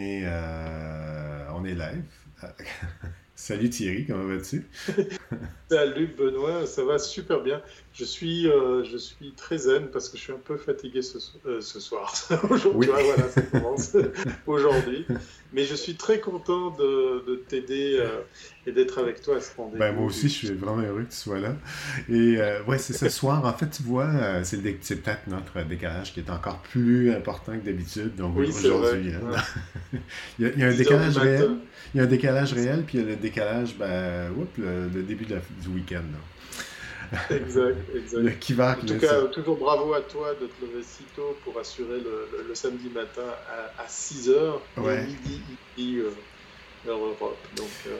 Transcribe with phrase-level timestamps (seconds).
[0.00, 2.04] Et euh, on est live.
[3.34, 4.66] Salut Thierry, comment vas-tu?
[5.70, 7.60] Salut Benoît, ça va super bien.
[7.92, 11.18] Je suis, euh, je suis très zen parce que je suis un peu fatigué ce,
[11.46, 12.14] euh, ce soir.
[12.50, 13.94] Aujourd'hui, voilà, ça commence
[14.46, 15.04] aujourd'hui.
[15.52, 18.20] Mais je suis très content de, de t'aider euh,
[18.66, 19.78] et d'être avec toi à ce rendez-vous.
[19.78, 21.54] Ben, moi aussi, je suis vraiment heureux que tu sois là.
[22.08, 23.44] Et ouais, c'est ce soir.
[23.44, 28.14] En fait, tu vois, c'est peut-être notre décalage qui est encore plus important que d'habitude.
[28.16, 29.42] Donc aujourd'hui, hein.
[30.38, 31.50] il, y a, un décalage réel.
[31.94, 35.02] Il y a un décalage réel, puis il y a le décalage, ben, oups, le,
[35.02, 36.02] début du week-end.
[37.30, 38.38] Exact, exact.
[38.38, 41.58] Qui va, en tout cas, toujours bravo à toi de te lever si tôt pour
[41.58, 43.26] assurer le, samedi matin
[43.78, 45.06] à, 6h, ouais.
[45.06, 45.40] midi,
[45.76, 46.10] midi euh,
[46.86, 47.36] Europe.
[47.56, 47.96] Donc, euh,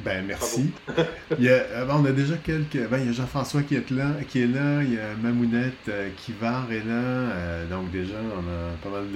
[0.00, 0.70] ben, merci.
[1.38, 2.88] il y a, euh, on a déjà quelques.
[2.88, 5.88] Ben, il y a Jean-François qui est là, qui est là, il y a Mamounette
[5.88, 7.66] euh, Kivar est là.
[7.70, 9.06] donc, déjà, on a pas mal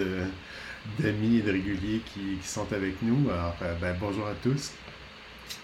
[1.00, 3.30] d'amis et de réguliers qui, qui, sont avec nous.
[3.30, 4.72] Alors, ben, bonjour à tous.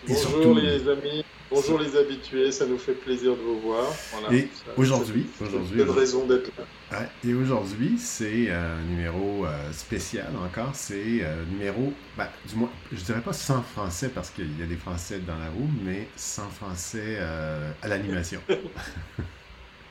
[0.09, 3.85] Bonjour les amis, bonjour les habitués, ça nous fait plaisir de vous voir.
[4.33, 6.51] et aujourd'hui, aujourd'hui, raison d'être
[6.91, 7.09] là.
[7.25, 10.71] et aujourd'hui, c'est un numéro euh, spécial encore.
[10.75, 14.63] C'est un euh, numéro, ben, du moins, je dirais pas sans français parce qu'il y
[14.63, 18.41] a des français dans la roue, mais sans français euh, à l'animation.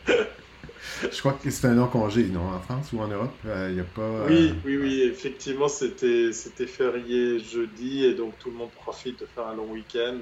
[1.12, 3.80] Je crois que c'est un long congé, non, en France ou en Europe, il n'y
[3.80, 4.26] a pas...
[4.28, 6.32] Oui, oui, oui, effectivement, c'était
[6.68, 10.18] férié jeudi et donc tout le monde profite de faire un long week-end.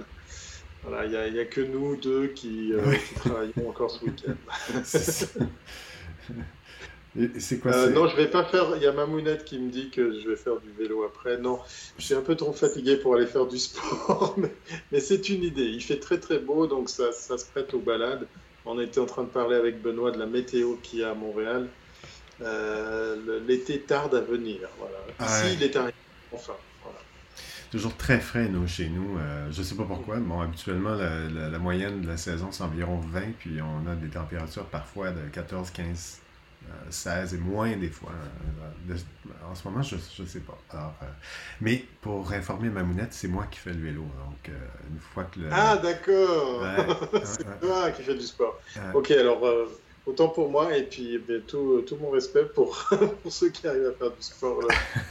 [0.84, 2.82] Voilà, il n'y a, a, que nous deux qui, euh,
[3.16, 4.36] travaillons encore ce week-end.
[7.40, 8.76] c'est quoi euh, Non, je vais pas faire.
[8.76, 11.38] Il y a Mamounette qui me dit que je vais faire du vélo après.
[11.38, 11.60] Non,
[11.98, 14.52] je suis un peu trop fatigué pour aller faire du sport, mais,
[14.92, 15.66] mais c'est une idée.
[15.66, 18.28] Il fait très très beau, donc ça, ça, se prête aux balades.
[18.66, 21.14] On était en train de parler avec Benoît de la météo qu'il y a à
[21.14, 21.68] Montréal.
[22.42, 24.70] Euh, l'été tarde à venir.
[24.78, 24.98] Voilà.
[25.20, 25.94] Ah Ici, il est arrivé.
[26.32, 26.54] Enfin
[27.72, 29.18] toujours très frais, nous, chez nous.
[29.18, 30.18] Euh, je ne sais pas pourquoi.
[30.18, 34.66] Bon, habituellement, la, moyenne de la saison, c'est environ 20, puis on a des températures
[34.66, 36.22] parfois de 14, 15,
[36.90, 38.12] 16 et moins des fois.
[38.90, 38.96] Euh,
[39.50, 40.58] en ce moment, je ne sais pas.
[40.74, 41.06] Euh,
[41.62, 44.02] mais pour informer Mamounette, c'est moi qui fais le vélo.
[44.02, 44.52] Donc,
[44.90, 45.50] une fois que le...
[45.52, 46.66] Ah, d'accord!
[47.24, 48.60] c'est toi qui fais du sport.
[48.94, 49.42] ok, alors
[50.08, 52.90] autant pour moi et puis eh tout, tout, mon respect pour,
[53.24, 54.60] pour, ceux qui arrivent à faire du sport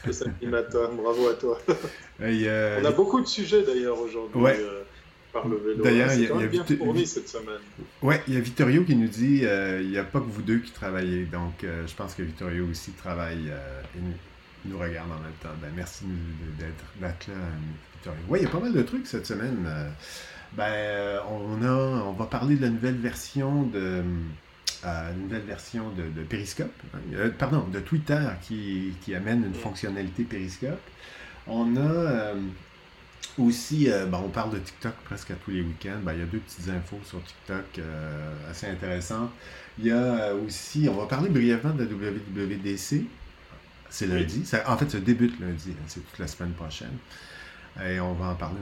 [0.05, 0.91] le samedi matin.
[0.95, 1.59] Bravo à toi.
[2.21, 4.43] On a beaucoup de sujets d'ailleurs aujourd'hui.
[4.43, 4.83] Euh,
[5.33, 5.85] par le vélo.
[5.85, 7.61] D'ailleurs, il y a, bien fourni cette semaine.
[8.01, 10.43] Ouais, il y a Vittorio qui nous dit euh, il n'y a pas que vous
[10.43, 11.25] deux qui travaillez.
[11.27, 13.53] Donc, euh, je pense que Vittorio aussi travaille
[13.95, 15.55] et nous, regarde en même temps.
[15.61, 16.07] Ben, merci
[16.59, 18.21] d'être là, Vittorio.
[18.29, 19.67] Oui, il y a pas mal de trucs cette semaine.
[20.55, 24.03] ben, on, a, on va parler de la nouvelle version de
[24.85, 26.73] une nouvelle version de, Periscope,
[27.15, 30.81] euh, pardon, de Twitter qui, amène une fonctionnalité Periscope.
[31.47, 32.35] On a euh,
[33.39, 36.01] aussi, euh, on parle de TikTok presque à tous les week-ends.
[36.03, 37.81] Ben, il y a deux petites infos sur TikTok
[38.51, 39.31] assez intéressantes.
[39.79, 43.05] Il y a aussi, on va parler brièvement de la WWDC.
[43.89, 44.43] C'est lundi.
[44.67, 45.71] en fait, ça débute lundi.
[45.71, 45.85] Hein.
[45.87, 46.99] c'est toute la semaine prochaine.
[47.85, 48.59] Et on va en parler.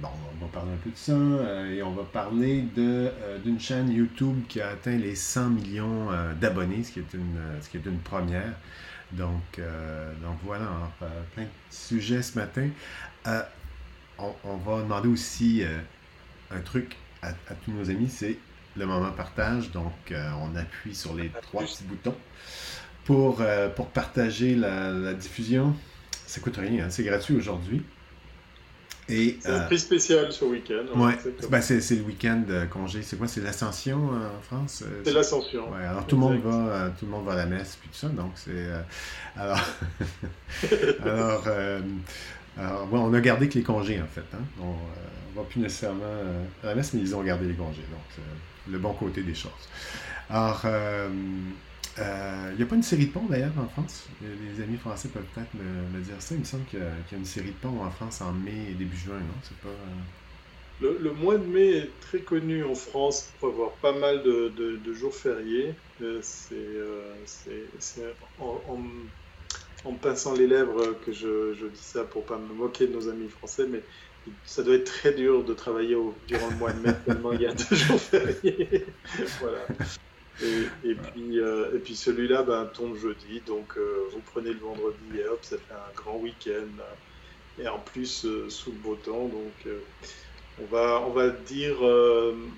[0.00, 0.08] Bon,
[0.40, 1.12] on va parler un peu de ça.
[1.12, 6.10] Euh, et on va parler euh, d'une chaîne YouTube qui a atteint les 100 millions
[6.10, 8.54] euh, d'abonnés, ce qui est une, ce qui est une première.
[9.12, 9.60] Donc,
[10.22, 10.68] donc voilà,
[11.34, 12.68] plein de sujets ce matin.
[14.18, 15.64] On, va demander aussi
[16.52, 17.32] un truc à,
[17.64, 18.38] tous nos amis, c'est
[18.76, 19.72] le moment partage.
[19.72, 22.14] Donc, on appuie sur les trois petits boutons
[23.04, 23.42] pour,
[23.74, 25.74] pour partager la, diffusion.
[26.26, 26.90] Ça coûte rien, hein.
[26.90, 27.82] c'est gratuit aujourd'hui.
[29.10, 30.98] C'est un euh, prix spécial ce week-end.
[30.98, 31.14] Ouais,
[31.48, 33.02] ben, c'est le week-end congé.
[33.02, 33.26] C'est quoi?
[33.26, 34.84] C'est l'Ascension euh, en France?
[34.86, 35.70] Euh, C'est l'Ascension.
[35.70, 37.96] Ouais, alors tout le, monde va, tout le monde va à la messe puis tout
[37.96, 38.08] ça.
[38.08, 38.68] Donc c'est.
[39.36, 39.60] alors.
[41.04, 41.48] alors,
[42.58, 44.24] alors on a gardé que les congés en fait.
[44.34, 44.44] Hein.
[44.60, 46.04] On ne va plus nécessairement
[46.62, 47.84] à la messe, mais ils ont gardé les congés.
[47.90, 49.50] Donc c'est le bon côté des choses.
[50.28, 50.64] Alors.
[52.00, 54.08] Il euh, n'y a pas une série de ponts d'ailleurs en France?
[54.22, 56.34] Les amis français peuvent peut-être me, dire ça.
[56.34, 58.74] Il me semble qu'il y, a une série de ponts en France en mai et
[58.74, 59.34] début juin, non?
[59.42, 59.68] C'est pas.
[59.68, 64.94] Euh, le, mois de mai est très connu en France pour avoir pas mal de,
[64.94, 65.74] jours fériés.
[66.00, 66.22] Euh,
[67.26, 68.80] c'est en,
[69.84, 73.28] en, pinçant les lèvres que je, dis ça pour pas me moquer de nos amis
[73.28, 73.82] français, mais
[74.46, 77.46] ça doit être très dur de travailler durant le mois de mai tellement il y
[77.46, 78.86] a deux jours fériés.
[79.40, 79.66] voilà.
[80.42, 85.18] Et, puis, euh, et puis celui-là ben, tombe jeudi, donc euh, vous prenez le vendredi
[85.18, 86.82] et hop, ça fait un grand week-end.
[87.58, 89.74] Et en plus, euh, sous le beau temps, donc
[90.60, 91.76] on, va, on va dire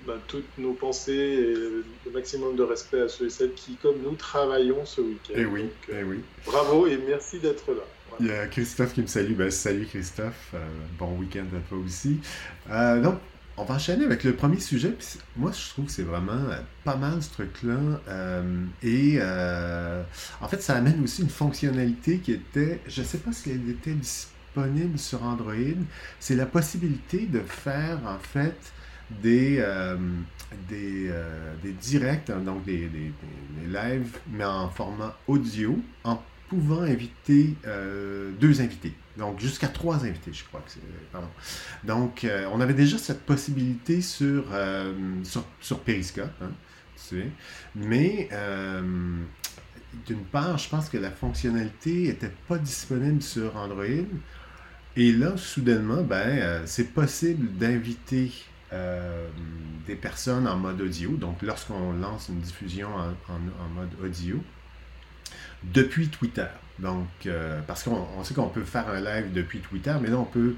[0.05, 4.01] ben, toutes nos pensées et le maximum de respect à ceux et celles qui, comme
[4.01, 5.33] nous, travaillons ce week-end.
[5.35, 6.21] Et eh oui, et eh oui.
[6.45, 7.83] Bravo et merci d'être là.
[8.19, 9.33] Il y a Christophe qui me salue.
[9.33, 10.53] Ben, salut Christophe.
[10.97, 12.19] bon week-end à toi aussi.
[13.01, 13.19] donc,
[13.57, 14.95] on va enchaîner avec le premier sujet.
[15.37, 16.41] moi, je trouve que c'est vraiment
[16.83, 18.01] pas mal ce truc-là.
[18.81, 19.19] et
[20.41, 23.69] en fait, ça amène aussi une fonctionnalité qui était, je ne sais pas si elle
[23.69, 25.53] était disponible sur Android.
[26.19, 28.73] C'est la possibilité de faire en fait
[29.21, 29.95] des, euh,
[30.69, 32.89] des, euh, des, directs, hein, donc des,
[33.67, 38.93] lives, mais en format audio, en pouvant inviter euh, deux invités.
[39.17, 40.81] Donc, jusqu'à trois invités, je crois que c'est.
[41.11, 41.27] Pardon.
[41.83, 44.45] Donc, on avait déjà cette possibilité sur,
[45.61, 46.51] sur, Periscope, hein,
[46.95, 47.27] tu sais.
[47.75, 48.29] Mais,
[50.07, 53.85] d'une part, je pense que la fonctionnalité n'était pas disponible sur Android.
[54.95, 58.31] Et là, soudainement, ben, c'est possible d'inviter
[58.73, 59.27] euh,
[59.85, 61.11] des personnes en mode audio.
[61.11, 64.41] Donc, lorsqu'on lance une diffusion en, mode audio,
[65.63, 66.47] depuis Twitter.
[66.79, 70.25] Donc, euh, parce qu'on sait qu'on peut faire un live depuis Twitter, mais là, on
[70.25, 70.55] peut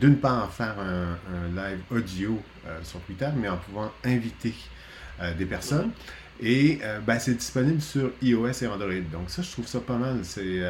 [0.00, 1.16] d'une part faire un,
[1.48, 4.54] live audio euh, sur Twitter, mais en pouvant inviter
[5.36, 5.90] des personnes.
[6.42, 9.02] Et ben, c'est disponible sur iOS et Android.
[9.12, 10.22] Donc ça, je trouve ça pas mal.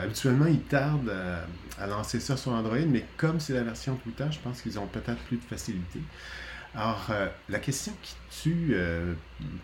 [0.03, 1.15] Habituellement ils tardent
[1.79, 4.89] à, lancer ça sur Android, mais comme c'est la version Twitter, je pense qu'ils ont
[4.89, 6.01] peut-être plus de facilité.
[6.75, 9.15] Alors, euh, la question qui tue euh,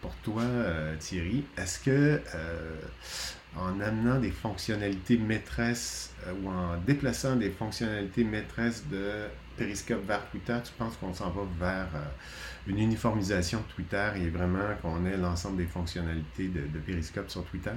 [0.00, 2.20] pour toi, euh, Thierry, est-ce que
[3.58, 9.26] en amenant des fonctionnalités maîtresses ou en déplaçant des fonctionnalités maîtresses de
[9.56, 11.88] Periscope vers Twitter, tu penses qu'on s'en va vers
[12.66, 17.72] une uniformisation de Twitter et vraiment qu'on ait l'ensemble des fonctionnalités de, Periscope sur Twitter?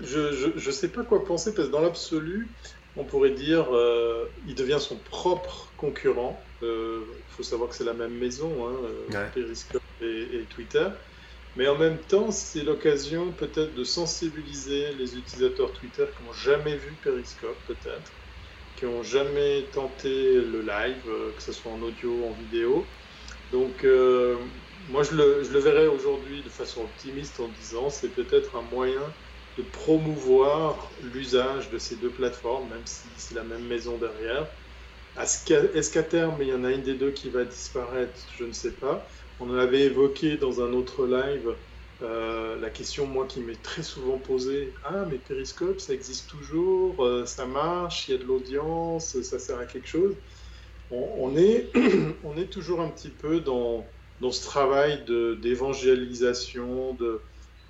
[0.00, 2.48] je ne sais pas quoi penser parce que dans l'absolu,
[2.96, 6.40] on pourrait dire euh, il devient son propre concurrent.
[6.62, 7.00] Il euh,
[7.30, 8.74] faut savoir que c'est la même maison, hein,
[9.14, 10.88] euh, Periscope et, Twitter.
[11.56, 16.76] Mais en même temps, c'est l'occasion peut-être de sensibiliser les utilisateurs Twitter qui n'ont jamais
[16.76, 18.20] vu Periscope, peut-être,
[18.76, 21.04] qui n'ont jamais tenté le live,
[21.36, 22.92] que ce soit en audio ou en vidéo.
[23.50, 23.84] Donc,
[24.88, 28.62] moi, je le, je le verrais aujourd'hui de façon optimiste en disant c'est peut-être un
[28.62, 29.16] moyen
[29.56, 34.52] de promouvoir l'usage de ces deux plateformes, même si c'est la même maison derrière.
[35.20, 38.28] Est-ce qu'à terme, il y en a une des deux qui va disparaître?
[38.34, 39.08] Je ne sais pas.
[39.40, 41.54] On en avait évoqué dans un autre live
[42.02, 47.04] euh, la question, moi, qui m'est très souvent posée Ah, mais Periscope, ça existe toujours,
[47.04, 50.14] euh, ça marche, il y a de l'audience, ça sert à quelque chose.
[50.90, 51.72] On, est,
[52.24, 53.86] on est toujours un petit peu dans,
[54.20, 55.04] dans ce travail
[55.40, 56.96] d'évangélisation,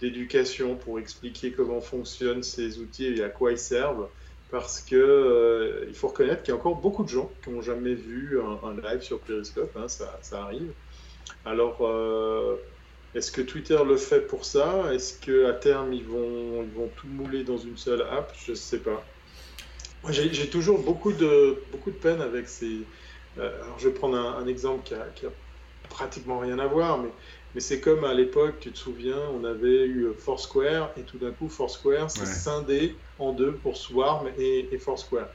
[0.01, 4.09] d'éducation pour expliquer comment fonctionnent ces outils et à quoi ils servent.
[4.51, 7.63] Parce que euh, il faut reconnaître qu'il y a encore beaucoup de gens qui n'ont
[7.63, 10.73] jamais vu un, live sur Periscope, hein, ça, arrive.
[11.45, 12.57] Alors, euh,
[13.15, 14.93] est-ce que Twitter le fait pour ça?
[14.93, 18.33] Est-ce qu'à terme, ils vont, ils vont tout mouler dans une seule app?
[18.45, 19.05] Je ne sais pas.
[20.11, 22.87] J'ai toujours beaucoup de, beaucoup de peine avec ces.
[23.39, 25.31] Euh, alors, je vais prendre un, exemple qui a, qui a,
[25.89, 27.11] pratiquement rien à voir, mais
[27.57, 31.33] mais c'est comme à l'époque, tu te souviens, on avait eu Foursquare et tout d'un
[31.33, 35.31] coup, Foursquare s'est scindé en deux pour Swarm et, Foursquare.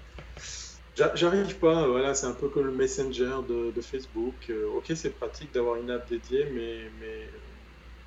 [0.96, 4.36] J'arrive pas, voilà, c'est un peu comme le Messenger de, Facebook.
[4.50, 7.30] Euh, ok, c'est pratique d'avoir une app dédiée, mais, mais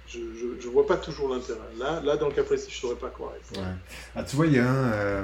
[0.06, 0.20] je,
[0.60, 1.60] je, vois pas toujours l'intérêt.
[1.78, 3.34] Là, là, dans le cas précis, je saurais pas quoi.
[4.14, 5.22] Ah, tu vois, il y a un euh,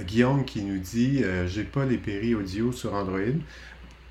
[0.00, 3.18] Guillaume qui nous dit euh, J'ai pas les péris audio sur Android.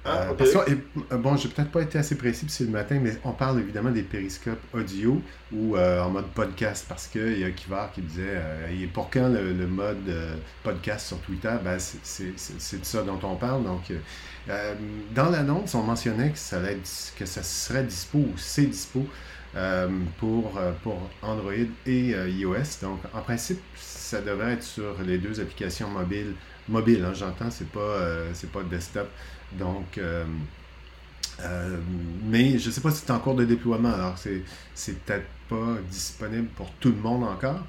[0.09, 2.97] Ah, euh, parce que, euh, bon, j'ai peut-être pas été assez précis, c'est le matin,
[3.01, 5.21] mais on parle évidemment des périscopes audio
[5.51, 8.41] ou euh, en mode podcast, parce qu'il y a Kivar qui disait
[8.93, 10.09] pour quand le, mode
[10.63, 11.53] podcast sur Twitter?
[11.63, 13.63] Ben, C'est de ça dont on parle.
[13.65, 13.91] Donc,
[15.13, 16.79] dans l'annonce, on mentionnait que ça, allait
[17.17, 19.05] que ça serait dispo ou c'est dispo
[20.19, 21.51] pour, pour Android
[21.85, 22.79] et iOS.
[22.81, 26.33] Donc, en principe, ça devrait être sur les deux applications mobiles.
[26.69, 27.99] Mobile, hein, j'entends, c'est pas,
[28.33, 29.09] c'est pas desktop.
[29.53, 30.25] Donc, euh,
[31.41, 31.77] euh,
[32.25, 34.41] mais je ne sais pas si c'est en cours de déploiement, alors c'est,
[34.73, 37.65] c'est peut-être pas disponible pour tout le monde encore,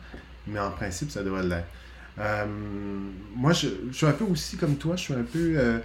[0.47, 1.68] mais en principe, ça devrait l'être.
[2.18, 2.47] Euh,
[3.37, 5.80] moi, je, suis un peu aussi comme toi, je suis un peu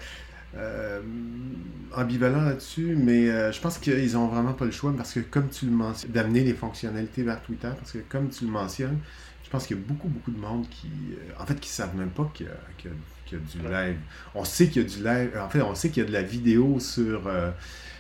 [1.96, 5.66] ambivalent là-dessus, mais je pense qu'ils n'ont vraiment pas le choix parce que, comme tu
[5.66, 8.98] le mentionnes, d'amener les fonctionnalités vers Twitter, parce que, comme tu le mentionnes,
[9.44, 10.90] je pense qu'il y a beaucoup, beaucoup de monde qui,
[11.40, 12.90] en fait, qui ne savent même pas qu'il y
[13.38, 13.98] du live.
[14.36, 15.38] On sait qu'il y a du live.
[15.40, 17.52] En fait, on sait qu'il y a de la vidéo sur, euh,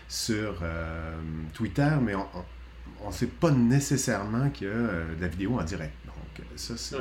[0.08, 1.16] sur euh,
[1.54, 5.63] Twitter, mais on ne sait pas nécessairement qu'il y a euh, de la vidéo en
[5.63, 5.94] direct.
[6.06, 6.98] Donc, ça, c'est.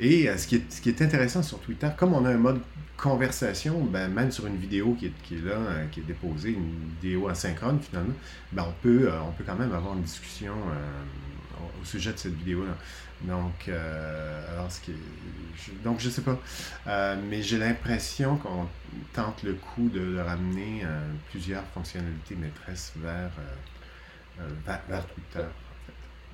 [0.00, 2.60] Et ce, qui est, ce qui est intéressant sur Twitter, comme on a un mode
[2.96, 6.94] conversation, ben, même sur une vidéo qui est, qui est là, qui est déposée, une
[7.00, 8.14] vidéo asynchrone finalement,
[8.52, 10.54] ben, on, peut, on peut quand même avoir une discussion
[11.80, 12.74] au sujet de cette vidéo-là.
[13.24, 14.92] Donc, euh, alors, ce qui
[15.56, 16.38] je, donc, je sais pas.
[16.86, 18.66] Euh, mais j'ai l'impression qu'on
[19.12, 20.88] tente le coup de, ramener euh,
[21.30, 23.30] plusieurs fonctionnalités maîtresses vers,
[24.66, 25.46] vers, Twitter.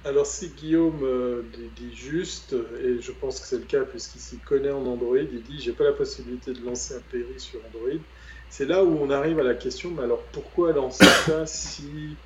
[0.05, 1.45] Alors, si Guillaume
[1.77, 5.43] dit, juste, et je pense que c'est le cas puisqu'il s'y connaît en Android, il
[5.43, 8.01] dit j'ai pas la possibilité de lancer un Peri sur Android.
[8.49, 12.17] C'est là où on arrive à la question mais alors pourquoi lancer ça si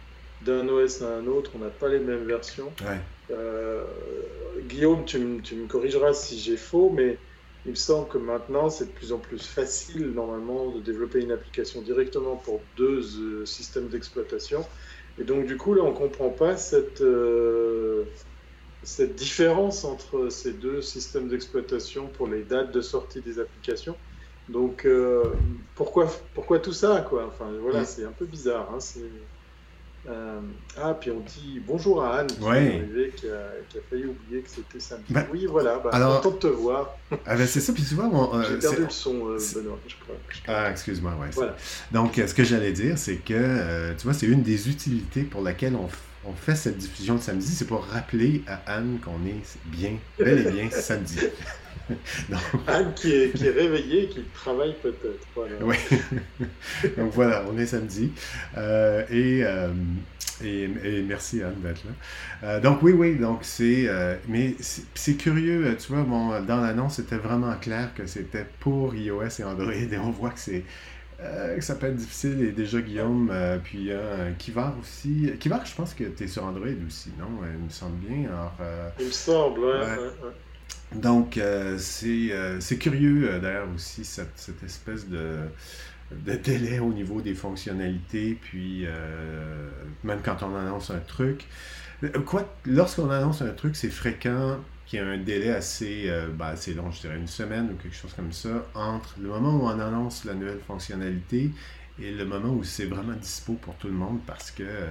[0.44, 2.72] d'un OS à un autre, on n'a pas les mêmes versions?
[3.32, 3.84] Euh,
[4.62, 7.18] Guillaume, tu, me corrigeras si j'ai faux, mais
[7.64, 11.32] il me semble que maintenant, c'est de plus en plus facile, normalement, de développer une
[11.32, 14.64] application directement pour deux euh, systèmes d'exploitation.
[15.18, 18.04] Et donc, du coup, là, on ne comprend pas cette, euh,
[18.82, 23.96] cette différence entre ces deux systèmes d'exploitation pour les dates de sortie des applications.
[24.48, 24.88] Donc,
[25.74, 27.26] pourquoi, pourquoi tout ça quoi?
[27.26, 28.74] Enfin, voilà, C'est un peu bizarre.
[28.74, 28.80] Hein,
[30.08, 30.40] euh,
[30.76, 34.80] ah, puis on dit bonjour à Anne qui, est qui, a, failli oublier que c'était
[34.80, 35.12] samedi.
[35.12, 36.20] Bah, oui, voilà, bah, alors...
[36.20, 36.96] content de te voir.
[37.26, 38.06] Ah ben c'est ça, puis tu vois...
[38.06, 40.14] Euh, J'ai perdu le son, euh, Benoît, je crois.
[40.48, 41.28] Ah, excuse-moi, ouais.
[41.32, 41.54] Voilà.
[41.92, 45.76] Donc, ce que j'allais dire, c'est que, tu vois, c'est une des utilités pour laquelle
[45.76, 45.88] on,
[46.24, 50.46] on fait cette diffusion de samedi, c'est pour rappeler à Anne qu'on est bien, bel
[50.46, 51.18] et bien samedi.
[52.66, 55.26] Anne qui est, qui est réveillée, qui travaille peut-être.
[55.62, 55.76] Oui.
[56.96, 58.12] donc voilà, on est samedi.
[58.56, 59.72] Euh, euh,
[60.44, 61.92] et, et, merci Anne d'être là.
[62.44, 63.88] Euh, donc oui, oui, donc c'est...
[64.28, 64.54] mais
[64.94, 69.44] c'est curieux, tu vois, bon, dans l'annonce, c'était vraiment clair que c'était pour iOS et
[69.44, 69.72] Android.
[69.72, 70.64] Et on voit que c'est...
[71.60, 73.90] ça peut être difficile, et déjà Guillaume, puis
[74.38, 75.30] Kivar aussi.
[75.38, 77.28] Kivar, je pense que tu es sur Android aussi, non?
[77.52, 78.28] Il me semble bien.
[78.28, 78.56] Alors,
[78.98, 80.10] Il me semble, ouais.
[80.94, 85.38] Donc, euh, euh, c'est curieux euh, d'ailleurs aussi cette, espèce de,
[86.10, 88.86] délai au niveau des fonctionnalités, puis
[90.04, 91.46] même quand on annonce un truc.
[92.26, 94.58] Quoi, lorsqu'on annonce un truc, c'est fréquent
[94.96, 98.32] ait un délai assez, ben, assez long, je dirais une semaine ou quelque chose comme
[98.32, 101.50] ça, entre le moment où on annonce la nouvelle fonctionnalité
[102.00, 104.86] et le moment où c'est vraiment dispo pour tout le monde parce que euh,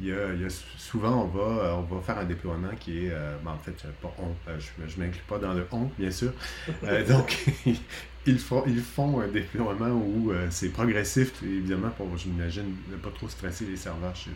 [0.00, 3.52] il y, a, souvent on va, on va faire un déploiement qui est euh, ben,
[3.52, 6.32] en fait pas on, euh, je ne m'inclus pas dans le on bien sûr.
[7.08, 7.46] Donc
[8.26, 13.28] ils font, ils font un déploiement où c'est progressif évidemment pour j'imagine ne pas trop
[13.28, 14.34] stresser les serveurs chez eux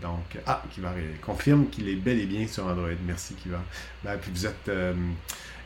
[0.00, 3.62] donc ah qui va confirme qu'il est bel et bien sur Android merci Kiva
[4.04, 4.70] ben, puis vous êtes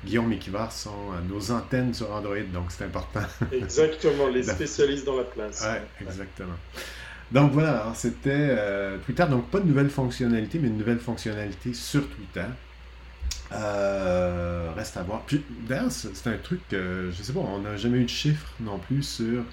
[0.04, 3.22] Guillaume et Kivar sont nos antennes sur Android, donc c'est important.
[3.52, 5.64] Exactement, les spécialistes dans la place.
[5.64, 6.56] Oui, exactement.
[7.30, 12.06] Donc voilà, c'était euh, Twitter, donc pas de nouvelle fonctionnalité, mais une nouvelle fonctionnalité sur
[12.08, 12.44] Twitter.
[13.52, 15.22] Euh, reste à voir.
[15.26, 18.48] Puis d'ailleurs, c'est un truc que, je sais pas, on n'a jamais eu de chiffre
[18.60, 19.44] non plus sur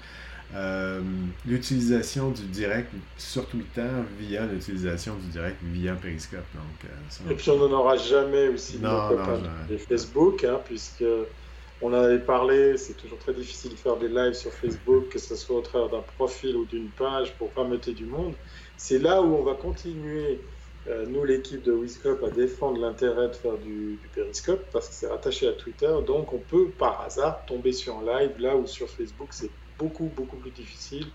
[0.54, 1.00] euh,
[1.46, 3.88] l'utilisation du direct sur Twitter
[4.18, 6.44] via l'utilisation du direct via Periscope.
[6.54, 11.04] Donc, euh, Et puis on n'en aura jamais aussi non, non, Facebook, hein, puisque
[11.82, 15.20] on en avait parlé, c'est toujours très difficile de faire des lives sur Facebook, que
[15.20, 18.34] ce soit au travers d'un profil ou d'une page pour rameuter du monde.
[18.76, 20.40] C'est là où on va continuer,
[20.88, 24.94] euh, nous l'équipe de Wiscope, à défendre l'intérêt de faire du, du Periscope, parce que
[24.94, 28.66] c'est rattaché à Twitter, donc on peut par hasard tomber sur un live, là où
[28.66, 31.06] sur Facebook c'est beaucoup, beaucoup plus difficile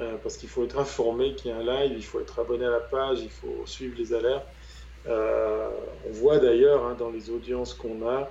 [0.00, 2.64] euh, parce qu'il faut être informé qu'il y a un live, il faut être abonné
[2.64, 4.46] à la page, il faut suivre les alertes.
[5.06, 5.68] Euh,
[6.08, 8.30] on voit d'ailleurs hein, dans les audiences qu'on a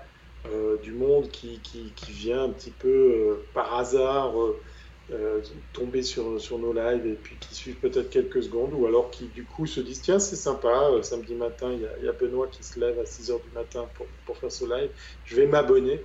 [0.52, 4.34] euh, du monde qui, qui, vient un petit peu par hasard
[5.74, 9.26] tomber sur, sur nos lives et puis qui suivent peut-être quelques secondes ou alors qui
[9.26, 12.64] du coup se disent tiens c'est sympa, samedi matin il y, y, a Benoît qui
[12.64, 14.90] se lève à 6h du matin pour, pour faire ce live,
[15.26, 16.02] je vais m'abonner.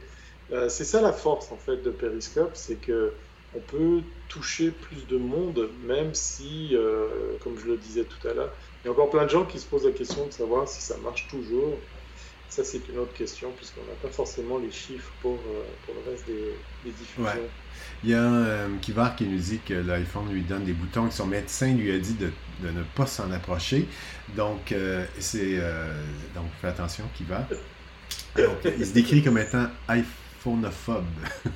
[0.68, 3.12] c'est ça la force en fait de Periscope, c'est que
[3.55, 7.07] on peut toucher plus de monde, même si, euh,
[7.43, 8.52] comme je le disais tout à l'heure,
[8.83, 10.83] il y a encore plein de gens qui se posent la question de savoir si
[10.83, 11.78] ça marche toujours.
[12.50, 16.11] Ça, c'est une autre question, puisqu'on n'a pas forcément les chiffres pour, euh, pour le
[16.11, 17.31] reste des, diffusions.
[18.02, 21.14] Il y a euh, Kivar qui nous dit que l'iPhone lui donne des boutons, que
[21.14, 22.31] son médecin lui a dit de,
[22.62, 23.87] ne pas s'en approcher.
[24.35, 24.75] Donc,
[25.19, 25.57] c'est
[26.35, 27.45] donc fais attention, Kivar.
[28.37, 29.69] Il se décrit comme étant
[30.38, 31.04] iPhoneophobe.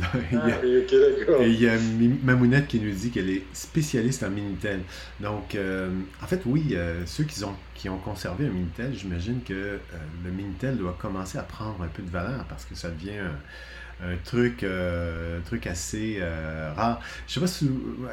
[0.00, 1.76] Ah, et il y a
[2.22, 4.80] Mamounette qui nous dit qu'elle est spécialiste en Minitel.
[5.18, 5.90] Donc, euh,
[6.22, 9.78] en fait, oui, euh, ceux qui ont, qui ont conservé un Minitel, j'imagine que euh,
[10.24, 13.34] le Minitel doit commencer à prendre un peu de valeur parce que ça devient un,
[14.24, 14.64] truc,
[15.46, 16.22] truc assez
[16.76, 17.00] rare.
[17.26, 17.70] Je sais pas si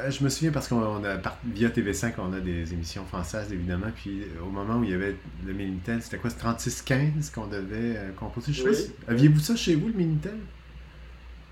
[0.08, 1.16] je me souviens parce qu'on a
[1.46, 3.88] via TV5 on a des émissions françaises évidemment.
[3.94, 5.16] Puis au moment où il y avait
[5.46, 8.52] le Minitel c'était quoi 3615 qu'on devait composer?
[8.52, 10.38] Je sais pas aviez-vous ça chez vous le Minitel?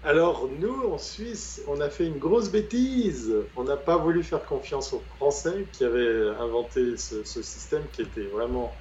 [0.07, 3.33] Alors nous, en Suisse, on a fait une grosse bêtise.
[3.57, 8.27] On n'a pas voulu faire confiance aux Français qui avaient inventé ce, système qui était
[8.27, 8.73] vraiment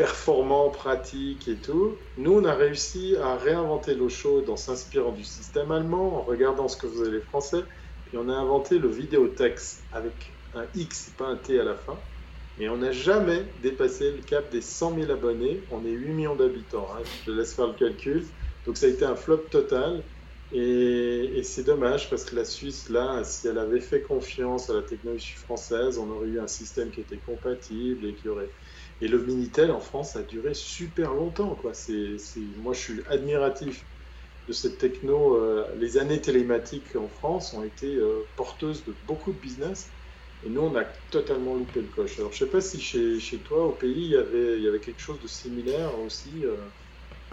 [0.00, 1.94] performant, pratique et tout.
[2.16, 6.68] Nous, on a réussi à réinventer l'eau chaude en s'inspirant du système allemand, en regardant
[6.68, 7.60] ce que faisaient les Français.
[8.06, 11.98] Puis on a inventé le vidéotex avec un X pas un T à la fin.
[12.58, 15.60] Et on n'a jamais dépassé le cap des 100 000 abonnés.
[15.70, 16.88] On est 8 millions d'habitants.
[16.94, 17.02] Hein.
[17.04, 18.24] Je te laisse faire le calcul.
[18.64, 20.02] Donc ça a été un flop total.
[20.52, 24.82] Et, c'est dommage parce que la Suisse, là, si elle avait fait confiance à la
[24.82, 28.48] technologie française, on aurait eu un système qui était compatible et qui aurait.
[29.00, 31.56] Et le Minitel en France a duré super longtemps.
[31.56, 31.74] Quoi.
[31.74, 32.16] C'est,
[32.56, 33.88] Moi, je suis admiratif
[34.46, 35.36] de cette techno.
[35.36, 39.94] Euh, les années télématiques en France ont été euh, porteuses de beaucoup de business.
[40.42, 42.18] Et nous, on a totalement loupé le coche.
[42.18, 44.68] Alors, je ne sais pas si chez, chez, toi, au pays, il y, avait, y
[44.68, 46.44] avait quelque chose de similaire aussi.
[46.46, 46.68] Euh,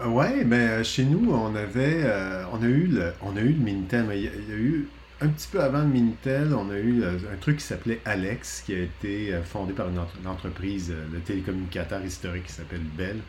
[0.00, 2.04] Ouais, mais chez nous, on avait,
[2.52, 5.28] on a eu le, on a eu le Minitel, mais il y, a, eu un
[5.28, 8.74] petit peu avant le Minitel, on a eu euh, un truc qui s'appelait Alex, qui
[8.74, 13.20] a été fondé par une, entreprise de télécommunicateur historique qui s'appelle Bell.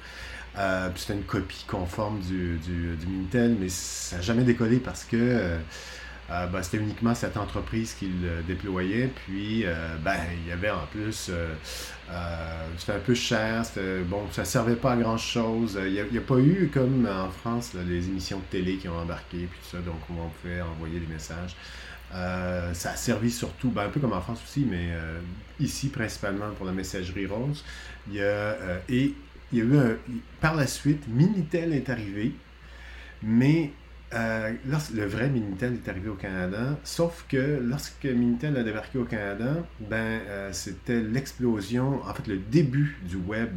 [0.96, 5.58] C'était une copie conforme du, du, du, Minitel, mais ça n'a jamais décollé parce que
[6.32, 9.10] euh, ben, c'était uniquement cette entreprise qui le déployait.
[9.26, 11.56] Puis, euh, ben, il y avait en plus, euh,
[12.78, 13.64] c'était un peu cher,
[14.06, 15.80] bon, ça servait pas à grand chose.
[15.84, 19.48] Il n'y a, pas eu, comme en France, les émissions de télé qui ont embarqué,
[19.50, 21.56] puis tout ça, donc on pouvait envoyer des messages.
[22.12, 24.90] ça a servi surtout, ben, un peu comme en France aussi, mais
[25.60, 27.64] ici principalement pour la messagerie rose.
[28.08, 28.56] Il y a,
[28.88, 29.14] et
[29.52, 29.98] il y a eu
[30.42, 32.34] par la suite, Minitel est arrivé,
[33.24, 33.72] mais
[34.14, 39.06] euh, le vrai Minitel est arrivé au Canada, sauf que lorsque Minitel a débarqué au
[39.06, 43.52] Canada, ben, euh, c'était l'explosion, en fait le début du web.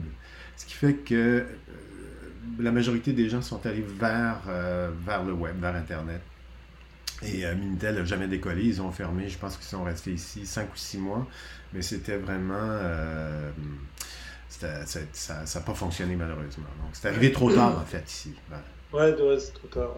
[0.56, 1.44] Ce qui fait que euh,
[2.58, 4.42] la majorité des gens sont allés vers,
[5.06, 6.20] vers le web, vers Internet.
[7.22, 10.64] Et Minitel n'a jamais décollé, ils ont fermé, je pense qu'ils sont restés ici 5
[10.64, 11.26] ou 6 mois,
[11.72, 12.78] mais c'était vraiment...
[14.48, 16.66] ça n'a pas fonctionné malheureusement.
[16.82, 18.34] Donc c'est arrivé trop tard en fait ici.
[18.92, 19.94] Ouais, c'est trop tard.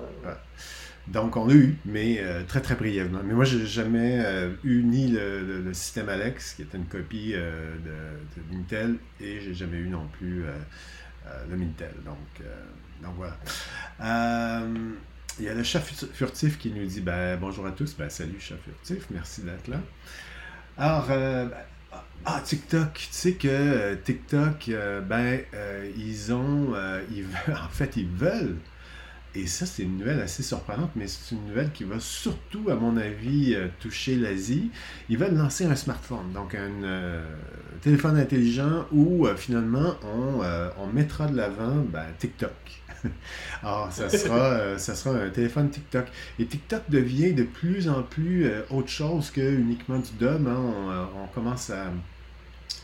[1.08, 3.20] Donc, on a eu, mais euh, très très brièvement.
[3.22, 7.76] Mais moi, j'ai jamais euh, eu ni le, système Alex, qui était une copie euh,
[7.76, 10.44] de, de, Mintel, et j'ai jamais eu non plus
[11.48, 11.92] le Mintel.
[12.04, 12.46] Donc,
[13.02, 13.36] donc voilà.
[15.38, 17.94] Il y a le chat furtif qui nous dit ben, bonjour à tous.
[17.96, 19.80] Ben, salut, chat furtif, merci d'être là.
[20.78, 21.50] Alors, ben,
[22.24, 24.70] ah, TikTok, tu sais que TikTok,
[25.06, 25.40] ben,
[25.98, 26.74] ils ont,
[27.10, 28.56] ils, en fait, ils veulent
[29.36, 32.76] et ça, c'est une nouvelle assez surprenante, mais c'est une nouvelle qui va surtout, à
[32.76, 34.70] mon avis, euh, toucher l'Asie.
[35.08, 37.24] Ils veulent lancer un smartphone, donc un euh,
[37.80, 40.40] téléphone intelligent où euh, finalement on,
[40.78, 42.52] on, mettra de l'avant ben, TikTok.
[43.64, 46.06] Alors, ça sera, ça sera un téléphone TikTok.
[46.38, 50.46] Et TikTok devient de plus en plus autre chose que uniquement du DOM.
[50.46, 51.08] Hein.
[51.16, 51.86] On, on, commence à.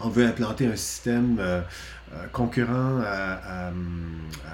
[0.00, 1.38] On veut implanter un système
[2.33, 3.70] concurrent à,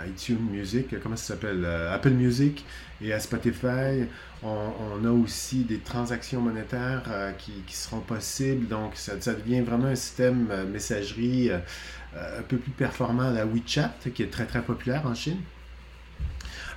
[0.07, 2.64] iTunes Music, comment ça s'appelle euh, Apple Music
[3.01, 4.07] et à Spotify.
[4.42, 8.69] On, a aussi des transactions monétaires euh, qui, seront possibles.
[8.69, 14.23] Donc, ça, devient vraiment un système messagerie un peu plus performant à la WeChat, qui
[14.23, 15.40] est très très populaire en Chine.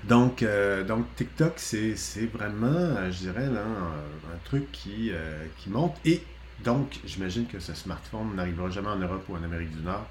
[0.05, 0.43] Donc,
[0.87, 1.93] donc TikTok, c'est
[2.33, 5.11] vraiment, je dirais, un, truc qui,
[5.57, 5.95] qui monte.
[6.05, 6.23] Et
[6.63, 10.07] donc, j'imagine que ce smartphone n'arrivera jamais en Europe ou en Amérique du Nord.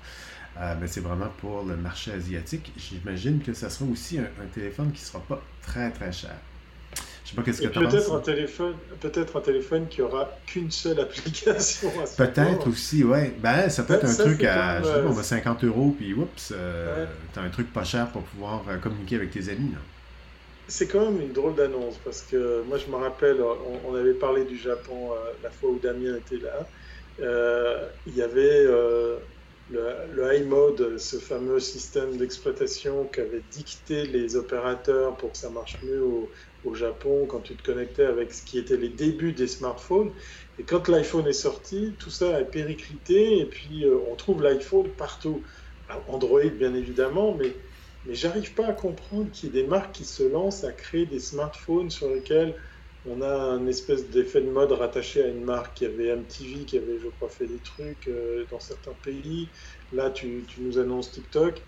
[0.60, 2.72] Euh, mais c'est vraiment pour le marché asiatique.
[2.76, 6.34] J'imagine que ça sera aussi un, téléphone qui ne sera pas très très cher.
[7.24, 10.70] Je sais pas qu'est-ce que tu Peut-être un téléphone, peut-être un téléphone qui aura qu'une
[10.70, 11.92] seule application.
[12.16, 13.34] Peut-être aussi, ouais.
[13.38, 17.06] Ben, ça peut être un truc à, je sais pas, 50 euros, puis oups, euh,
[17.32, 19.72] tu as un truc pas cher pour pouvoir euh, communiquer avec tes amis.
[20.66, 23.36] C'est quand même une drôle d'annonce parce que moi je me rappelle,
[23.86, 27.88] on, avait parlé du Japon la fois où Damien était là.
[28.06, 28.66] Il y avait
[29.68, 35.82] le, le iMode, ce fameux système d'exploitation qu'avaient dicté les opérateurs pour que ça marche
[35.82, 36.30] mieux au,
[36.74, 40.12] Japon quand tu te connectais avec ce qui était les débuts des smartphones.
[40.58, 44.94] Et quand l'iPhone est sorti, tout ça a périclité et puis euh, on trouve l'iPhone
[44.94, 45.46] partout.
[46.06, 47.56] Android bien évidemment, mais,
[48.04, 51.06] mais j'arrive pas à comprendre qu'il y ait des marques qui se lancent à créer
[51.06, 52.54] des smartphones sur lesquels
[53.08, 55.78] on a un espèce d'effet de mode rattaché à une marque.
[55.78, 59.52] qui avait MTV qui avait, je crois, fait des trucs euh, dans certains pays.
[59.92, 61.64] Là, tu, nous annonces TikTok.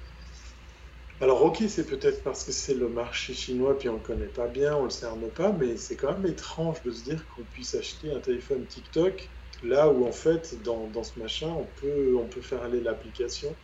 [1.20, 4.48] Alors, ok, c'est peut-être parce que c'est le marché chinois, puis on ne connaît pas
[4.48, 7.44] bien, on ne le cerne pas, mais c'est quand même étrange de se dire qu'on
[7.44, 9.30] puisse acheter un téléphone TikTok,
[9.62, 13.58] là où en fait, dans, ce machin, on peut, on peut faire aller l'application.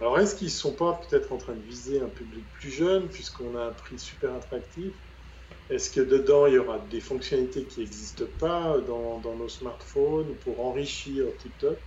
[0.00, 3.08] Alors, est-ce qu'ils ne sont pas peut-être en train de viser un public plus jeune,
[3.08, 4.96] puisqu'on a un prix super attractif?
[5.68, 10.60] Est-ce que dedans, il y aura des fonctionnalités qui n'existent pas dans, nos smartphones pour
[10.60, 11.80] enrichir TikTok?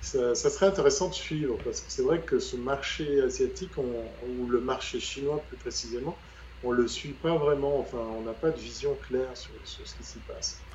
[0.00, 4.60] Ça, serait intéressant de suivre parce que c'est vrai que ce marché asiatique, ou le
[4.60, 6.20] marché chinois plus précisément,
[6.62, 9.94] on ne le suit pas vraiment, enfin on n'a pas de vision claire sur, ce
[9.94, 10.66] qui s'y passe.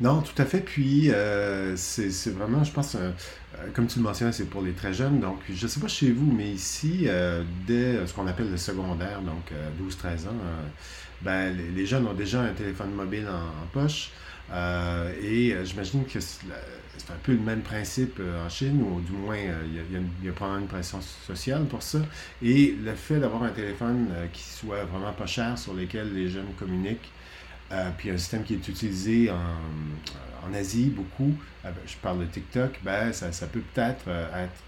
[0.00, 0.60] Non, tout à fait.
[0.60, 3.10] Puis, euh, c'est vraiment, je pense, euh,
[3.74, 5.20] comme tu le mentionnais, c'est pour les très jeunes.
[5.20, 8.56] Donc, je ne sais pas chez vous, mais ici, euh, dès ce qu'on appelle le
[8.56, 10.36] secondaire, donc 12-13 ans,
[11.22, 14.10] ben, les, jeunes ont déjà un téléphone mobile en poche.
[14.52, 16.46] Euh, et euh, j'imagine que c'est
[17.10, 20.62] un peu le même principe euh, en Chine, ou du moins, il y, a, probablement
[20.62, 21.98] une pression sociale pour ça.
[22.42, 26.52] Et le fait d'avoir un téléphone qui soit vraiment pas cher, sur lequel les jeunes
[26.58, 27.10] communiquent,
[27.98, 33.32] puis un système qui est utilisé en, Asie beaucoup, je parle de TikTok, ben, ça,
[33.32, 34.62] ça peut peut-être être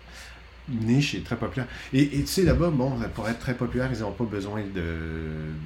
[0.68, 1.66] niche et très populaire.
[1.92, 4.82] Et, tu sais, là-bas, bon, pour être très populaire, ils n'ont pas besoin de,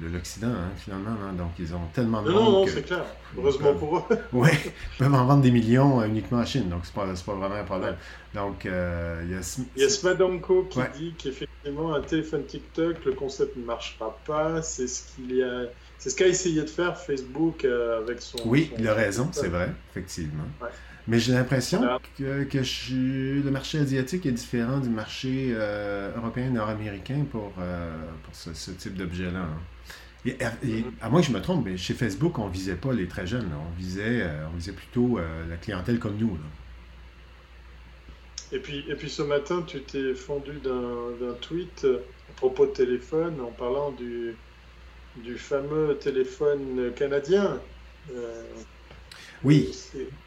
[0.01, 1.11] de l'Occident, hein, finalement.
[1.11, 1.33] Hein.
[1.33, 3.05] donc, ils ont tellement de non, Non, non, c'est clair.
[3.37, 4.17] Heureusement pour eux.
[4.33, 7.33] oui, ils peuvent en vendre des millions euh, uniquement en Chine, donc c'est pas, pas
[7.33, 7.95] vraiment un problème.
[8.33, 9.59] Donc, euh, il y a...
[9.75, 14.61] Il y a Smadanko qui dit qu'effectivement, un téléphone TikTok, le concept ne marchera pas.
[14.61, 15.65] C'est ce qu'il y a...
[15.99, 18.37] C'est ce qu'a essayé de faire Facebook euh, avec son...
[18.45, 20.43] Oui, il a raison, c'est vrai, effectivement.
[20.61, 20.67] Ouais.
[21.07, 21.81] Mais j'ai l'impression
[22.17, 22.57] que, que
[23.43, 28.95] le marché asiatique est différent du marché euh, européen nord-américain pour, euh, pour ce, type
[28.95, 29.39] d'objet-là.
[29.39, 29.57] Hein.
[30.25, 30.83] Et, mm-hmm.
[31.01, 33.27] à moins que je me trompe, mais chez Facebook, on ne visait pas les très
[33.27, 33.49] jeunes.
[33.53, 36.37] On, visait, euh, on visait plutôt la clientèle comme nous.
[38.53, 43.41] Et, puis, et puis ce matin, tu t'es fondu d'un tweet à propos de téléphone
[43.41, 44.37] en parlant du,
[45.17, 47.59] du fameux téléphone canadien.
[49.43, 49.69] Oui,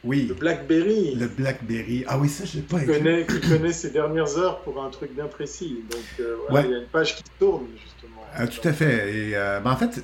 [0.05, 0.27] oui.
[0.29, 1.15] Le Blackberry.
[1.15, 2.05] Le Blackberry.
[2.07, 5.15] Ah oui, ça, je pas qui connaît, qui connaît ses dernières heures pour un truc
[5.15, 5.85] bien précis.
[5.91, 8.23] Donc, euh, il y a une page qui tourne, justement.
[8.35, 9.15] Ah, tout à fait.
[9.15, 10.03] Et, euh, ben, en fait,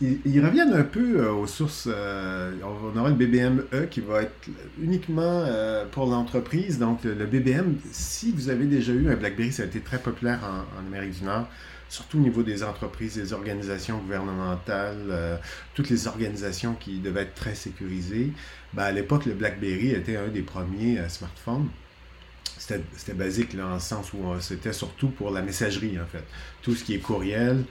[0.00, 1.86] ils, reviennent un peu euh, aux sources.
[1.86, 4.48] on aura le BBM E qui va être
[4.80, 5.46] uniquement
[5.92, 6.78] pour l'entreprise.
[6.78, 10.40] Donc, le, BBM, si vous avez déjà eu un Blackberry, ça a été très populaire
[10.42, 11.48] en Amérique du Nord
[11.94, 15.36] surtout au niveau des entreprises, des organisations gouvernementales, euh,
[15.74, 18.32] toutes les organisations qui devaient être très sécurisées.
[18.72, 21.68] Ben, à l'époque, le BlackBerry était un des premiers euh, smartphones.
[22.58, 26.24] C'était basique là, en sens où euh, c'était surtout pour la messagerie, en fait.
[26.62, 27.64] Tout ce qui est courriel,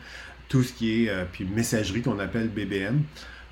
[0.48, 3.02] tout ce qui est puis messagerie qu'on appelle BBM.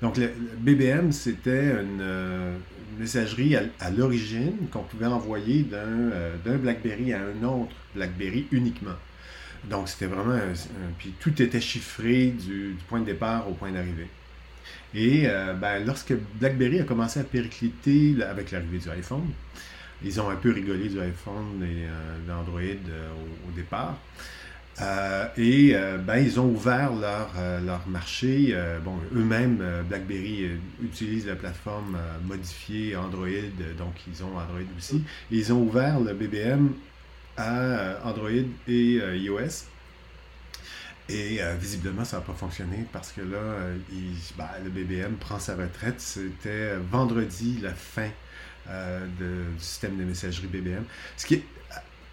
[0.00, 2.58] Donc, le, BBM, c'était une,
[2.98, 8.96] messagerie à, l'origine qu'on pouvait envoyer d'un BlackBerry à un autre BlackBerry uniquement.
[9.64, 10.38] Donc, c'était vraiment.
[10.98, 14.08] puis tout était chiffré du, point de départ au point d'arrivée.
[14.94, 19.30] Et euh, ben, lorsque BlackBerry a commencé à péricliter avec l'arrivée du iPhone,
[20.04, 23.10] ils ont un peu rigolé du iPhone et euh, d'Android euh,
[23.48, 23.96] au, départ.
[25.36, 27.30] et ben, ils ont ouvert leur,
[27.64, 28.56] leur marché.
[28.84, 30.50] bon, eux-mêmes, BlackBerry
[30.82, 33.28] utilise la plateforme modifiée Android,
[33.78, 35.04] donc ils ont Android aussi.
[35.30, 36.70] Ils ont ouvert le BBM
[37.36, 39.66] à euh, Android et euh, iOS.
[41.08, 43.38] Et euh, visiblement, ça n'a pas fonctionné parce que là,
[44.36, 46.00] ben, le BBM prend sa retraite.
[46.00, 48.08] C'était vendredi la fin
[49.18, 50.84] du système de messagerie BBM.
[51.16, 51.44] Ce qui est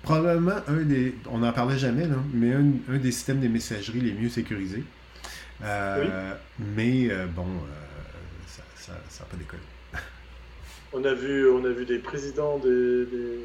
[0.01, 1.15] probablement un des.
[1.29, 4.83] On n'en parlait jamais, là, mais un, des systèmes de messagerie les mieux sécurisés.
[5.61, 7.47] Mais bon,
[8.75, 9.61] ça n'a pas décollé.
[10.91, 13.39] On a vu, on a vu des présidents des des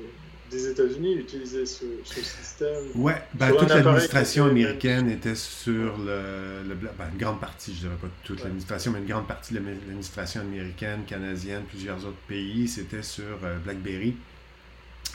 [0.59, 2.85] États-Unis utilisaient ce, système.
[2.95, 7.97] Ouais, ben, toute l'administration américaine était sur le, le ben, une grande partie, je dirais
[8.01, 13.03] pas toute l'administration, mais une grande partie de l'administration américaine, canadienne, plusieurs autres pays, c'était
[13.03, 14.17] sur euh, BlackBerry.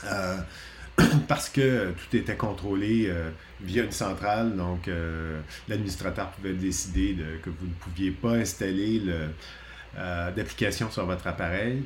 [0.05, 0.37] Euh,
[1.27, 3.29] parce que tout était contrôlé euh,
[3.61, 4.89] via une centrale, donc
[5.67, 9.01] l'administrateur pouvait décider que vous ne pouviez pas installer
[9.95, 11.83] d'application sur votre appareil.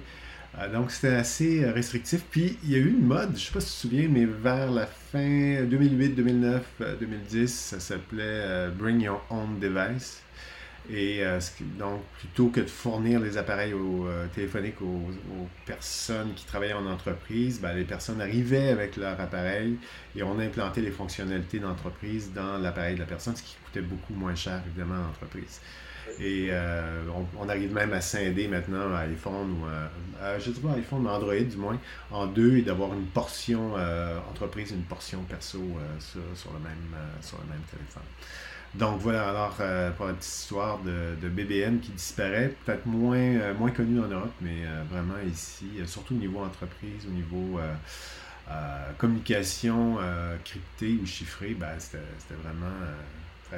[0.59, 2.23] Euh, donc, c'était assez euh, restrictif.
[2.29, 4.07] Puis, il y a eu une mode, je ne sais pas si tu te souviens,
[4.09, 6.63] mais vers la fin 2008, 2009,
[6.99, 10.21] 2010, ça s'appelait euh, Bring Your Own Device.
[10.91, 11.23] Et
[11.79, 13.73] donc, plutôt que de fournir les appareils
[14.35, 15.07] téléphoniques aux,
[15.65, 19.77] personnes qui travaillaient en entreprise, ben, les personnes arrivaient avec leur appareil
[20.13, 24.13] et on implantait les fonctionnalités d'entreprise dans l'appareil de la personne, ce qui coûtait beaucoup
[24.13, 25.61] moins cher, évidemment, à l'entreprise.
[26.19, 27.03] Et euh,
[27.39, 29.65] on, arrive même à scinder maintenant iPhone ou
[30.21, 31.79] à, je sais pas iPhone, mais Android du moins,
[32.11, 36.95] en deux et d'avoir une portion euh, entreprise une portion perso euh, sur, le même,
[37.21, 38.03] sur le même téléphone.
[38.75, 39.55] Donc voilà, alors
[39.95, 44.63] pour la petite histoire de, BBM qui disparaît, peut-être moins, moins connu en Europe, mais
[44.89, 47.59] vraiment ici, surtout au niveau entreprise, au niveau
[48.97, 49.99] communication
[50.43, 51.99] cryptée ou chiffrée, ben, c'était
[52.41, 52.73] vraiment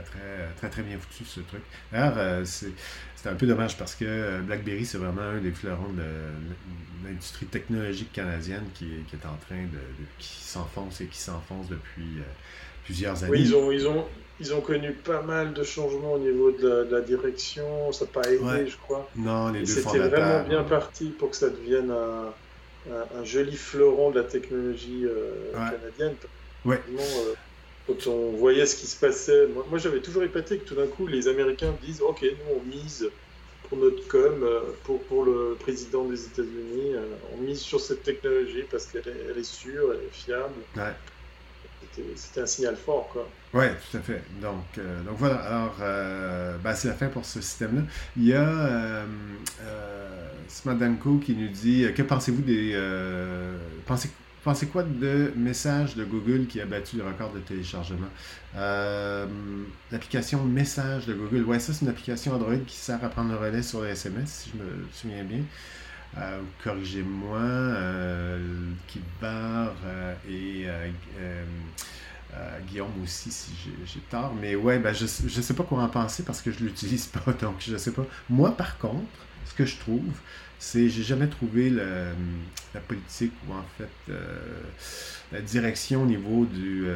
[0.01, 1.62] très, très, très, très bien foutu, ce truc.
[1.91, 7.45] D'ailleurs, c'est un peu dommage parce que BlackBerry, c'est vraiment un des fleurons de l'industrie
[7.47, 12.21] technologique canadienne qui, qui, est en train de, qui s'enfonce et qui s'enfonce depuis
[12.86, 13.31] plusieurs années.
[13.31, 14.05] Oui, ils ont, ils, ont,
[14.39, 17.91] ils ont connu pas mal de changements au niveau de la, direction.
[17.91, 19.10] Ça n'a pas aidé, je crois.
[19.15, 22.34] Non, les deux C'était vraiment bien parti pour que ça devienne un,
[22.91, 26.15] un, joli fleuron de la technologie euh, canadienne.
[26.63, 26.81] Ouais.
[26.89, 27.34] Euh,
[27.88, 31.08] quand on voyait ce qui se passait, moi, j'avais toujours épaté que tout d'un coup
[31.08, 33.10] les Américains disent Ok, nous on mise
[33.69, 36.93] pour notre com, euh, pour, pour le président des États-Unis,
[37.34, 40.54] on mise sur cette technologie parce qu'elle est, elle est sûre, elle est fiable.
[40.76, 40.93] Ouais
[42.15, 43.10] c'était un signal fort.
[43.12, 43.28] Quoi.
[43.54, 44.21] Oui, tout à fait.
[44.41, 47.82] Donc, euh, donc voilà, alors euh, ben, c'est la fin pour ce système-là.
[48.17, 49.06] Il y a euh,
[49.63, 52.80] euh Smadanko qui nous dit Que pensez-vous des.
[53.86, 54.10] pensez,
[54.45, 58.08] pensez quoi de message de Google qui a battu le record de téléchargement?
[59.91, 63.38] L'application Message de Google, ouais, ça c'est une application Android qui sert à prendre le
[63.38, 65.41] relais sur les SMS, si je me souviens bien.
[66.17, 68.39] Euh, corrigez-moi, euh,
[68.88, 70.65] Kibar euh, et
[72.67, 73.51] Guillaume aussi si
[73.86, 74.34] j'ai tort.
[74.39, 77.08] Mais ouais, ben, je ne sais pas quoi en penser parce que je ne l'utilise
[77.08, 78.05] pas, donc je sais pas.
[78.29, 79.05] Moi, par contre,
[79.45, 80.13] ce que je trouve,
[80.59, 84.13] c'est j'ai jamais trouvé la politique ou en fait
[85.31, 86.87] la direction au niveau du,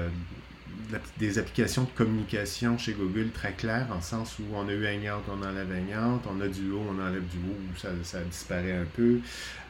[1.18, 5.24] des applications de communication chez Google très claires, en sens où on a eu Hangout,
[5.30, 8.86] on enlève Hangout, on a du haut, on enlève du haut, ça, ça disparaît un
[8.96, 9.20] peu.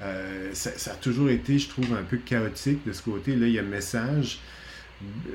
[0.01, 3.35] Euh, ça, a toujours été, je trouve, un peu chaotique de ce côté.
[3.35, 4.39] Là, il y a message.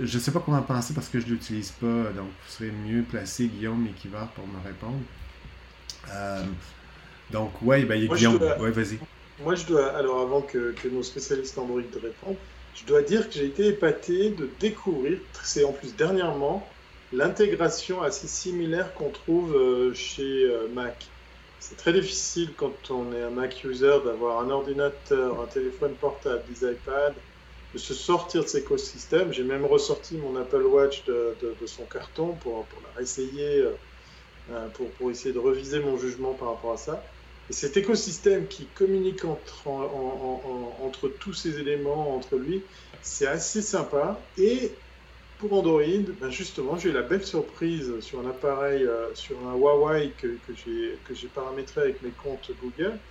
[0.01, 2.71] Je ne sais pas comment penser parce que je ne l'utilise pas, donc vous serez
[2.71, 5.01] mieux placé, Guillaume et Kivar, pour me répondre.
[6.11, 6.45] Euh,
[7.31, 8.43] donc, ouais, ben, il y a Guillaume.
[8.61, 8.99] Ouais, vas-y.
[9.43, 12.37] Moi, je dois, alors avant que, que nos spécialistes Android répondent,
[12.75, 16.69] je dois dire que j'ai été épaté de découvrir, c'est en plus dernièrement,
[17.13, 21.07] l'intégration assez similaire qu'on trouve euh, chez euh, Mac.
[21.61, 26.43] C'est très difficile quand on est un Mac user d'avoir un ordinateur, un téléphone portable,
[26.49, 27.15] des iPads,
[27.73, 29.33] de se sortir de cet écosystème.
[29.33, 33.65] J'ai même ressorti mon Apple Watch de, son carton pour, pour la réessayer,
[34.51, 37.05] euh, pour, pour, essayer de reviser mon jugement par rapport à ça.
[37.51, 42.63] Et cet écosystème qui communique entre, tous ces éléments, entre lui,
[43.03, 44.31] c'est assez sympa.
[44.37, 44.83] Et
[45.37, 45.83] pour Android,
[46.21, 50.39] ben justement, j'ai eu la belle surprise sur un appareil, euh, sur un Huawei que,
[50.39, 53.03] que j'ai paramétré avec mes comptes Google,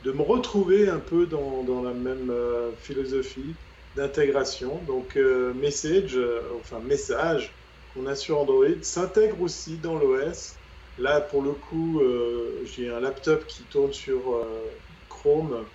[0.00, 3.58] de me retrouver un peu dans, dans la même euh, philosophie
[3.94, 4.84] d'intégration.
[4.84, 6.16] Donc, euh, Message,
[6.60, 10.59] enfin Message qu'on a sur Android, s'intègre aussi dans l'OS
[11.00, 14.68] Là, pour le coup, euh, j'ai un laptop qui tourne sur euh,
[15.08, 15.66] Chrome,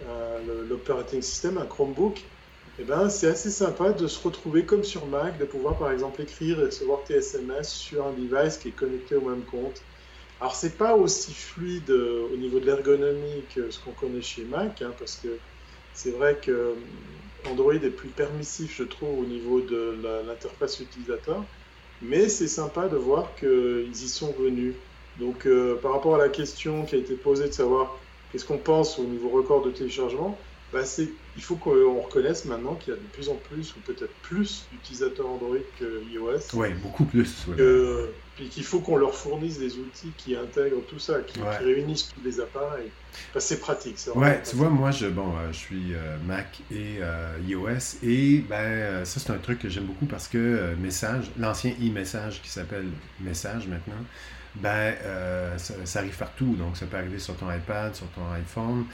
[0.00, 2.18] euh, l'operating system, un Chromebook.
[2.18, 5.92] Et eh ben, c'est assez sympa de se retrouver comme sur Mac, de pouvoir par
[5.92, 9.78] exemple écrire et recevoir tes SMS sur un device qui est connecté au même compte.
[10.40, 14.82] Alors, c'est pas aussi fluide au niveau de l'ergonomie que ce qu'on connaît chez Mac,
[14.82, 15.40] hein, parce que
[15.92, 16.76] c'est vrai que
[17.44, 21.46] Android est plus permissif, je trouve, au niveau de l'interface utilisateur.
[22.00, 24.76] Mais c'est sympa de voir qu'ils y sont venus.
[25.16, 28.58] Donc euh, par rapport à la question qui a été posée de savoir qu'est-ce qu'on
[28.58, 30.38] pense au niveau record de téléchargement,
[30.74, 30.82] bah,
[31.36, 34.66] il faut qu'on reconnaisse maintenant qu'il y a de plus en plus, ou peut-être plus,
[34.72, 36.40] d'utilisateurs Android que iOS.
[36.54, 37.46] Oui, beaucoup plus.
[38.36, 42.20] puis qu'il faut qu'on leur fournisse des outils qui intègrent tout ça, qui, réunissent tous
[42.24, 42.90] les appareils.
[43.32, 43.96] Bah, c'est pratique.
[44.16, 48.38] Ouais, tu vois, moi, je, bon, euh, je suis euh, Mac et euh, iOS, et
[48.48, 52.86] ben, ça, c'est un truc que j'aime beaucoup parce que Message, l'ancien e-message qui s'appelle
[53.20, 54.02] Message maintenant,
[54.56, 54.94] ben,
[55.56, 56.56] ça, ça, arrive partout.
[56.56, 58.86] Donc, ça peut arriver sur ton iPad, sur ton iPhone.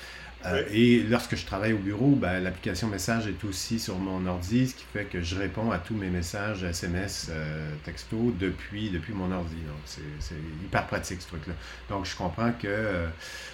[0.47, 4.69] Euh, et lorsque je travaille au bureau, ben, l'application message est aussi sur mon ordi,
[4.69, 9.13] ce qui fait que je réponds à tous mes messages SMS, euh, texto depuis, depuis
[9.13, 9.57] mon ordi.
[9.57, 11.55] Donc, c'est hyper pratique ce truc-là.
[11.91, 13.09] Donc, je comprends que euh,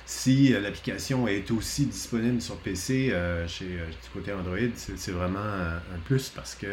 [0.04, 3.12] si l'application est aussi disponible sur PC
[3.48, 6.66] chez, du côté Android, c'est vraiment un, plus parce que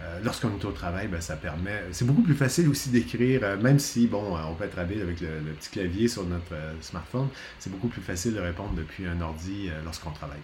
[0.00, 1.82] euh, lorsqu'on est au travail, ben, ça permet.
[1.90, 5.02] C'est beaucoup plus facile aussi d'écrire, euh, même si, bon, euh, on peut être habile
[5.02, 9.20] avec le, petit clavier sur notre smartphone, c'est beaucoup plus facile de répondre depuis un
[9.20, 10.38] ordi lorsqu'on travaille.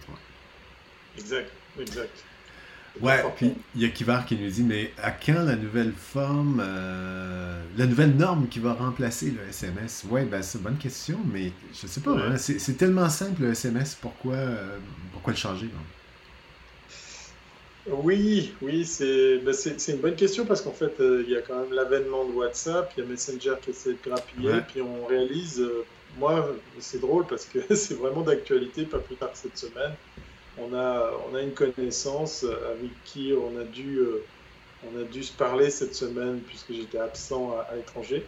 [1.17, 2.23] Exact, exact.
[3.01, 6.61] Ouais, puis il y a Kivar qui nous dit, mais à quand la nouvelle forme,
[7.77, 10.05] la nouvelle norme qui va remplacer le SMS?
[10.09, 13.51] Ouais, ben c'est une bonne question, mais je sais pas, hein, c'est tellement simple le
[13.51, 14.37] SMS, pourquoi,
[15.13, 15.69] pourquoi le changer?
[17.87, 18.87] Oui, oui,
[19.43, 22.25] ben, c'est une bonne question parce qu'en fait, euh, il y a quand même l'avènement
[22.25, 25.85] de WhatsApp, il y a Messenger qui essaie de grappiller, puis on réalise, euh,
[26.17, 29.93] moi, c'est drôle parce que c'est vraiment d'actualité, pas plus tard que cette semaine.
[30.57, 33.99] On a, on a une connaissance avec qui on a dû
[34.83, 38.23] on a dû se parler cette semaine puisque j'étais absent à, l'étranger,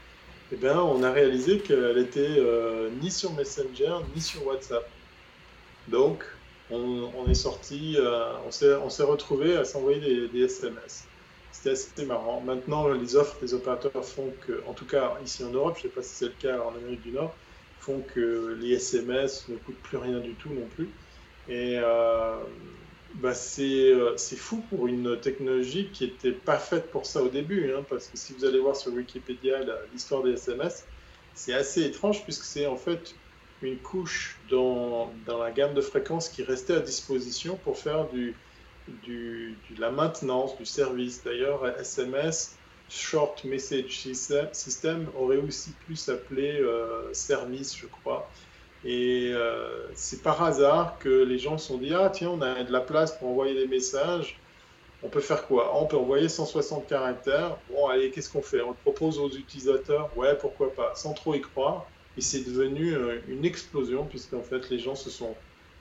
[0.51, 2.41] eh bien, on a réalisé qu'elle était
[3.01, 4.87] ni sur Messenger ni sur WhatsApp.
[5.87, 6.25] Donc,
[6.69, 7.97] on, est sorti,
[8.45, 11.05] on s'est retrouvé à s'envoyer des, des, SMS.
[11.51, 12.41] C'était assez marrant.
[12.41, 15.89] Maintenant, les offres des opérateurs font que, en tout cas ici en Europe, je ne
[15.89, 17.33] sais pas si c'est le cas en Amérique du Nord,
[17.79, 20.89] font que les SMS ne coûtent plus rien du tout non plus.
[21.49, 22.35] Et euh,
[23.15, 27.71] bah euh, c'est fou pour une technologie qui n'était pas faite pour ça au début,
[27.71, 29.59] hein, parce que si vous allez voir sur Wikipédia
[29.93, 30.85] l'histoire des SMS,
[31.33, 33.15] c'est assez étrange puisque c'est en fait
[33.61, 38.35] une couche dans, dans, la gamme de fréquences qui restait à disposition pour faire du,
[39.03, 41.23] du, de la maintenance du service.
[41.23, 42.57] D'ailleurs, SMS,
[42.89, 44.07] Short Message
[44.53, 48.29] System, aurait aussi pu s'appeler euh, service, je crois.
[48.85, 52.63] Et euh, c'est par hasard que les gens se sont dit Ah, tiens, on a
[52.63, 54.39] de la place pour envoyer des messages.
[55.03, 55.77] On peut faire quoi?
[55.77, 57.57] On peut envoyer 160 caractères.
[57.69, 58.61] Bon, allez, qu'est-ce qu'on fait?
[58.61, 60.15] On le propose aux utilisateurs?
[60.15, 60.93] Ouais, pourquoi pas?
[60.95, 61.87] Sans trop y croire.
[62.17, 65.35] Et c'est devenu euh, une explosion, puisqu'en fait, les gens se sont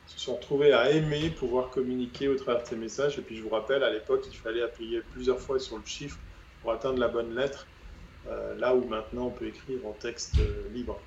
[0.07, 3.19] se sont retrouvés à aimer pouvoir communiquer au travers de ces messages.
[3.19, 6.19] Et puis je vous rappelle, à l'époque, il fallait appuyer plusieurs fois sur le chiffre
[6.63, 7.67] pour atteindre la bonne lettre,
[8.29, 11.01] euh, là où maintenant on peut écrire en texte euh, libre.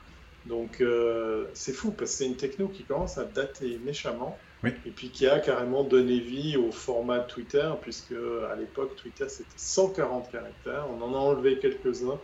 [0.46, 4.38] Donc euh, c'est fou parce que c'est une techno qui commence à dater méchamment.
[4.86, 9.48] Et puis qui a carrément donné vie au format Twitter, puisque à l'époque Twitter c'était
[9.56, 10.86] 140 caractères.
[10.90, 12.20] On en a enlevé quelques-uns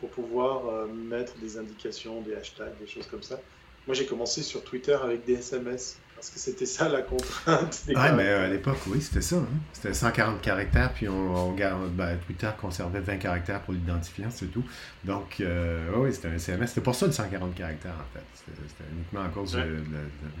[0.00, 3.40] pour pouvoir mettre des indications, des hashtags, des choses comme ça.
[3.86, 5.98] Moi j'ai commencé sur Twitter avec des SMS.
[6.20, 7.84] Parce que c'était ça la contrainte.
[7.86, 9.36] Des mais euh, à l'époque, oui, c'était ça.
[9.36, 9.46] Hein.
[9.72, 14.62] C'était 140 caractères, puis on, ben, Twitter conservait 20 caractères pour l'identifiant, c'est tout.
[15.02, 16.68] Donc, euh, oui, c'était un SMS.
[16.68, 18.24] C'était pour ça le 140 caractères, en fait.
[18.34, 19.78] C'était uniquement à cause de,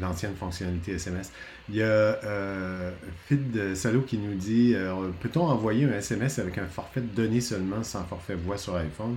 [0.02, 1.32] l'ancienne fonctionnalité SMS.
[1.70, 2.90] Il y a euh,
[3.26, 4.76] Fid Salo qui nous dit
[5.20, 9.16] Peut-on envoyer un SMS avec un forfait de données seulement sans forfait voix sur iPhone?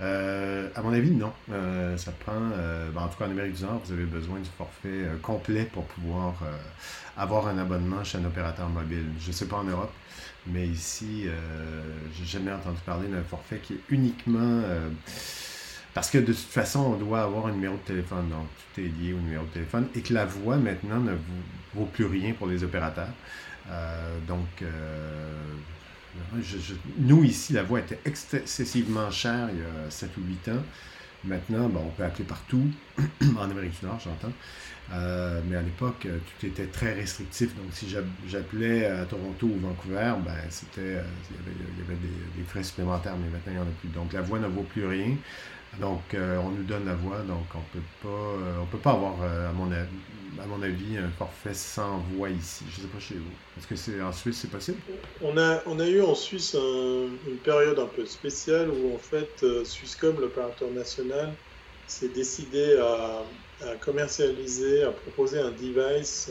[0.00, 1.32] Euh, à mon avis, non.
[1.52, 4.40] Euh, ça prend, euh, ben, en tout cas en Amérique du Nord, vous avez besoin
[4.40, 6.34] du forfait complet pour pouvoir
[7.16, 9.06] avoir un abonnement chez un opérateur mobile.
[9.20, 9.92] Je ne sais pas en Europe,
[10.46, 11.26] mais ici,
[12.16, 14.62] j'ai jamais entendu parler d'un forfait qui est uniquement...
[15.94, 18.88] parce que de toute façon, on doit avoir un numéro de téléphone, donc tout est
[19.00, 21.12] lié au numéro de téléphone, et que la voix maintenant ne
[21.74, 23.12] vaut plus rien pour les opérateurs.
[24.26, 24.64] donc,
[26.98, 30.62] nous, ici, la voix était excessivement chère il y a 7 ou 8 ans.
[31.24, 32.66] Maintenant, on peut appeler partout,
[33.38, 34.32] en Amérique du Nord, j'entends.
[34.92, 37.54] Euh, mais à l'époque, euh, tout était très restrictif.
[37.56, 37.88] Donc, si
[38.28, 43.30] j'appelais à Toronto ou Vancouver, ben, c'était, euh, il y avait, des, frais supplémentaires, mais
[43.30, 43.88] maintenant, il n'y en a plus.
[43.88, 45.16] Donc, la voix ne vaut plus rien.
[45.80, 47.82] Donc, on nous donne la voix, donc on peut
[48.70, 49.68] peut pas avoir, à mon,
[50.42, 52.64] à mon avis, un forfait sans voix ici.
[52.70, 53.30] Je ne sais pas chez vous.
[53.58, 54.78] Est-ce que c'est en Suisse, c'est possible?
[55.22, 59.44] On a, on a eu en Suisse une période un peu spéciale où, en fait,
[59.64, 61.32] Swisscom, l'opérateur national,
[61.86, 63.22] s'est décidé à,
[63.80, 66.30] commercialiser, à proposer un device,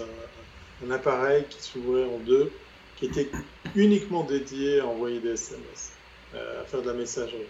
[0.84, 2.52] un, appareil qui s'ouvrait en deux,
[2.98, 3.30] qui était
[3.76, 5.94] uniquement dédié à envoyer des SMS,
[6.36, 7.48] euh, à faire de la messagerie.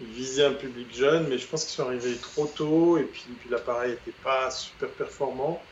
[0.00, 3.26] Ils visaient un public jeune, mais je pense qu'ils sont arrivés trop tôt, et puis
[3.50, 5.62] l'appareil n'était pas super performant.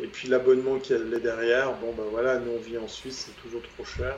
[0.00, 3.42] Et puis l'abonnement qui allait derrière, bon ben voilà, nous on vit en Suisse, c'est
[3.42, 4.16] toujours trop cher.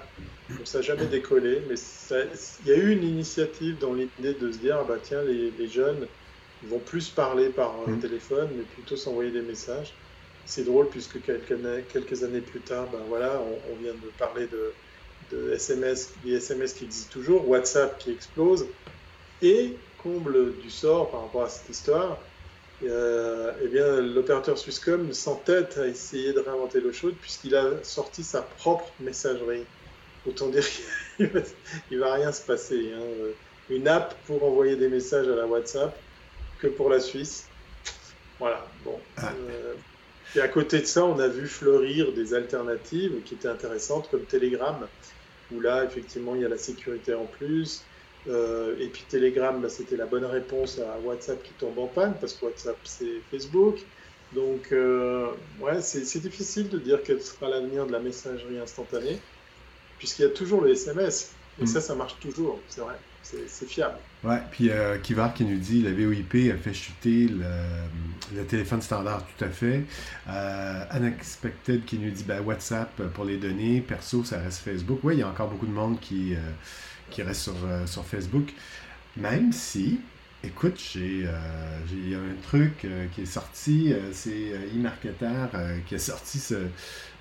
[0.49, 1.75] Donc ça n'a jamais décollé, mais
[2.65, 5.51] il y a eu une initiative dans l'idée de se dire, ah bah tiens, les,
[5.51, 6.07] les jeunes,
[6.63, 7.99] ils vont plus parler par mm.
[7.99, 9.93] téléphone, mais plutôt s'envoyer des messages.
[10.47, 11.57] C'est drôle puisque quelques,
[11.93, 13.41] quelques années plus tard, ben voilà,
[13.73, 14.73] on, vient de parler de,
[15.33, 18.67] de, SMS, des SMS qui existent toujours, WhatsApp qui explose,
[19.43, 22.19] et comble du sort par rapport à cette histoire,
[22.83, 28.23] euh, eh bien, l'opérateur Swisscom s'entête à essayer de réinventer l'eau chaude puisqu'il a sorti
[28.23, 29.65] sa propre messagerie.
[30.27, 30.65] Autant dire
[31.17, 31.31] qu'il
[31.91, 32.93] ne va rien se passer.
[32.95, 33.33] Hein.
[33.71, 35.97] Une app pour envoyer des messages à la WhatsApp
[36.59, 37.47] que pour la Suisse.
[38.39, 38.99] Voilà, bon.
[39.17, 39.33] Ah.
[39.51, 39.75] Euh,
[40.37, 44.25] et à côté de ça, on a vu fleurir des alternatives qui étaient intéressantes comme
[44.25, 44.77] Telegram,
[45.53, 47.85] où là, effectivement, il y a la sécurité en plus.
[48.27, 52.15] Euh, et puis Telegram, bah, c'était la bonne réponse à WhatsApp qui tombe en panne,
[52.21, 53.79] parce que WhatsApp, c'est Facebook.
[54.33, 59.19] Donc, euh, ouais, c'est difficile de dire quel sera l'avenir de la messagerie instantanée,
[59.99, 61.35] puisqu'il y a toujours le SMS.
[61.61, 61.67] Et mm.
[61.67, 62.95] ça, ça marche toujours, c'est vrai.
[63.25, 63.97] C'est fiable.
[64.23, 69.25] Ouais, puis euh, Kivar qui nous dit la VOIP a fait chuter le, téléphone standard,
[69.27, 69.85] tout à fait.
[70.29, 75.01] Euh, Unexpected qui nous dit ben, WhatsApp pour les données, perso, ça reste Facebook.
[75.03, 76.35] Oui, il y a encore beaucoup de monde qui,
[77.11, 78.53] qui reste euh, sur Facebook.
[79.17, 80.01] Même si,
[80.47, 85.47] Écoute, j'ai euh, un truc euh, qui est sorti, euh, c'est eMarketer
[85.87, 86.55] qui a sorti ce,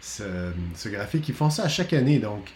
[0.02, 1.30] ce, graphique.
[1.30, 2.52] Ils font ça à chaque année, donc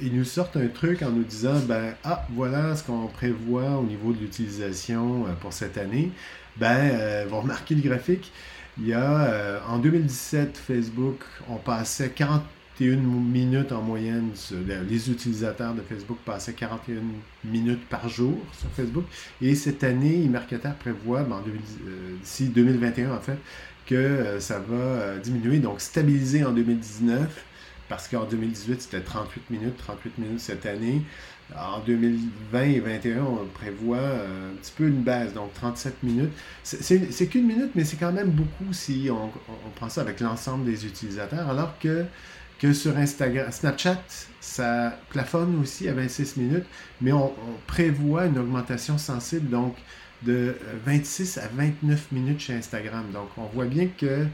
[0.00, 3.82] ils nous sortent un truc en nous disant, ben, ah, voilà ce qu'on prévoit au
[3.82, 6.12] niveau de l'utilisation pour cette année.
[6.56, 8.30] Ben, vous remarquez le graphique,
[8.78, 12.42] il y a, en 2017, Facebook, on passait 40
[12.80, 14.30] 41 minutes en moyenne.
[14.88, 17.02] Les utilisateurs de Facebook passaient 41
[17.44, 19.04] minutes par jour sur Facebook.
[19.42, 23.38] Et cette année, eMarketer prévoit, ben, euh, d'ici 2021 en fait,
[23.86, 27.44] que euh, ça va euh, diminuer, donc stabiliser en 2019,
[27.90, 31.02] parce qu'en 2018, c'était 38 minutes, 38 minutes cette année.
[31.54, 36.30] En 2020 et 2021, on prévoit un petit peu une baisse, donc 37 minutes.
[36.62, 39.24] C'est qu'une minute, mais c'est quand même beaucoup si on,
[39.66, 42.06] on prend ça avec l'ensemble des utilisateurs, alors que
[42.60, 43.50] que sur Instagram.
[43.50, 44.02] Snapchat,
[44.40, 46.66] ça plafonne aussi à 26 minutes,
[47.00, 47.32] mais on,
[47.66, 49.74] prévoit une augmentation sensible, donc
[50.22, 50.54] de
[50.84, 53.10] 26 à 29 minutes chez Instagram.
[53.12, 54.26] Donc, on voit bien que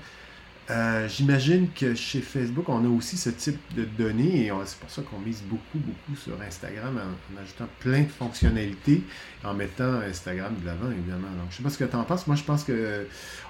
[0.68, 4.90] euh, j'imagine que chez Facebook, on a aussi ce type de données et c'est pour
[4.90, 9.02] ça qu'on mise beaucoup, beaucoup sur Instagram en, ajoutant plein de fonctionnalités,
[9.44, 11.28] en mettant Instagram de l'avant, évidemment.
[11.28, 12.26] Donc, je ne sais pas ce que tu en penses.
[12.26, 13.06] Moi, je pense que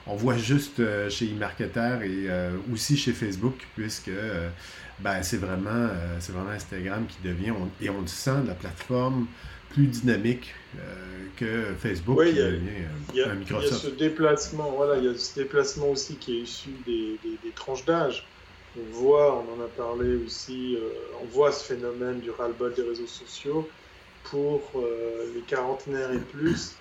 [0.07, 4.11] on voit juste euh, chez eMarketer et euh, aussi chez Facebook, puisque
[5.01, 5.89] ben, c'est vraiment,
[6.29, 9.27] vraiment Instagram qui devient, et on le sent, la plateforme
[9.77, 14.97] plus dynamique euh, que Facebook oui, il y, a, il y, a, ce déplacement, voilà,
[14.97, 18.27] il y a ce déplacement aussi qui est issu des, des, tranches d'âge.
[18.79, 20.89] On voit, on en a parlé aussi, euh,
[21.23, 23.69] on voit ce phénomène du ras-le-bol des réseaux sociaux
[24.25, 26.77] pour euh, les quarantenaires et plus,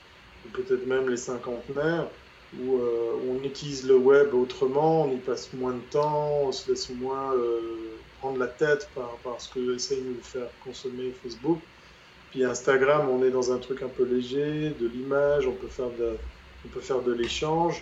[0.45, 2.07] ou peut-être même les cinquantenaires,
[2.57, 2.79] où,
[3.29, 7.33] on utilise le web autrement, on y passe moins de temps, on se laisse moins
[8.21, 11.59] prendre la tête par, par ce que essaye de nous faire consommer Facebook.
[12.36, 15.89] Puis Instagram, on est dans un truc un peu léger, de l'image, on peut faire
[15.97, 16.17] de,
[16.65, 17.81] on peut faire de l'échange.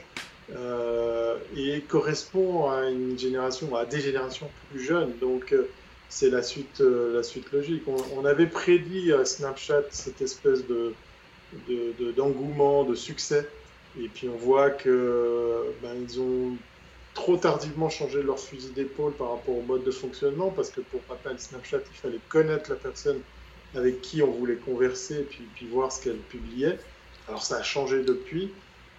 [0.55, 5.17] Euh, et correspond à une génération, à des générations plus jeunes.
[5.19, 5.67] Donc euh,
[6.07, 7.81] c'est la suite, euh, la suite logique.
[8.15, 10.93] On, avait prédit à Snapchat cette espèce de,
[12.15, 13.49] d'engouement, de, succès.
[13.99, 16.55] Et puis on voit que ben, ils ont
[17.15, 21.01] trop tardivement changé leur fusil d'épaule par rapport au mode de fonctionnement, parce que pour
[21.09, 23.19] rappel, Snapchat, il fallait connaître la personne
[23.75, 26.79] avec qui on voulait converser puis, puis voir ce qu'elle publiait.
[27.27, 28.51] Alors ça a changé depuis.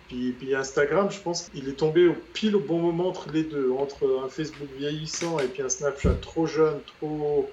[0.08, 3.72] Puis, Instagram, je pense qu'il est tombé au pile au bon moment entre les deux,
[3.72, 7.50] entre un Facebook vieillissant et puis un Snapchat trop jeune, trop,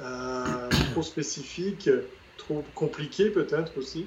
[0.00, 1.90] euh, trop spécifique,
[2.36, 4.06] trop compliqué peut-être aussi.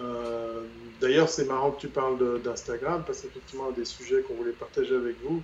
[0.00, 0.62] Euh,
[1.00, 4.94] d'ailleurs, c'est marrant que tu parles d'Instagram parce qu'effectivement, un des sujets qu'on voulait partager
[4.94, 5.42] avec vous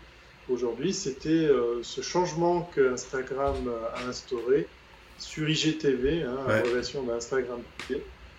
[0.48, 4.66] aujourd'hui, c'était euh, ce changement que Instagram a instauré
[5.18, 6.60] sur IGTV, hein, ouais.
[6.62, 7.60] relation d'Instagram.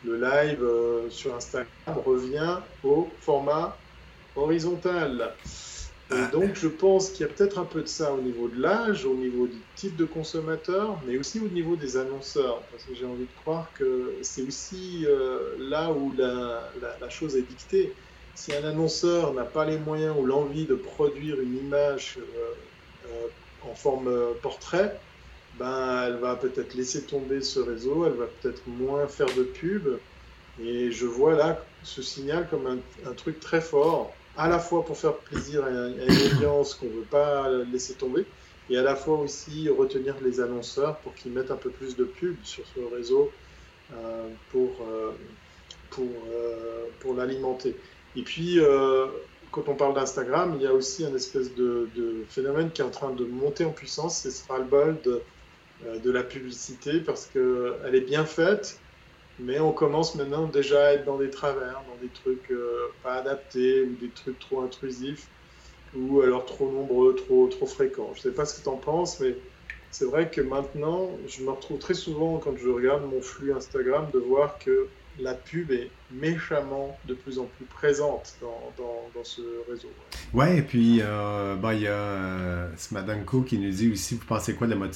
[0.06, 1.68] Le live euh, sur Instagram
[2.06, 3.76] revient au format
[4.36, 5.34] horizontal.
[6.10, 6.30] Et ah.
[6.32, 9.06] donc, je pense qu'il y a peut-être un peu de ça au niveau de l'âge,
[9.06, 12.62] au niveau du type de consommateur, mais aussi au niveau des annonceurs.
[12.72, 16.72] Parce que j'ai envie de croire que c'est aussi euh, là où la,
[17.02, 17.94] la, chose est dictée.
[18.36, 23.28] Si un annonceur n'a pas les moyens ou l'envie de produire une image euh,
[23.70, 24.10] en forme
[24.42, 24.98] portrait,
[25.60, 29.88] ben, elle va peut-être laisser tomber ce réseau, elle va peut-être moins faire de pub.
[30.62, 34.98] Et je vois là ce signal comme un, truc très fort, à la fois pour
[34.98, 38.26] faire plaisir à, une audience qu'on ne veut pas laisser tomber,
[38.70, 42.04] et à la fois aussi retenir les annonceurs pour qu'ils mettent un peu plus de
[42.04, 43.32] pub sur ce réseau
[43.94, 45.12] euh, pour, euh,
[45.92, 47.76] pour, euh, pour l'alimenter.
[48.16, 48.60] Et puis,
[49.52, 52.86] quand on parle d'Instagram, il y a aussi un espèce de, de, phénomène qui est
[52.86, 55.22] en train de monter en puissance, c'est ce ras-le-bol de
[55.80, 58.84] de la publicité parce qu'elle est bien faite,
[59.38, 63.16] mais on commence maintenant déjà à être dans des travers, dans des trucs euh, pas
[63.16, 65.32] adaptés ou des trucs trop intrusifs
[65.94, 68.14] ou alors trop nombreux, trop, trop fréquents.
[68.14, 69.40] Je ne sais pas ce que tu en penses, mais
[69.90, 74.12] c'est vrai que maintenant, je me retrouve très souvent quand je regarde mon flux Instagram
[74.12, 79.42] de voir que la pub est méchamment de plus en plus présente dans, dans, ce
[79.70, 79.90] réseau.
[80.34, 84.26] Ouais, et puis euh, bah, il y a euh, Smadanko qui nous dit aussi, vous
[84.26, 84.90] pensez quoi de la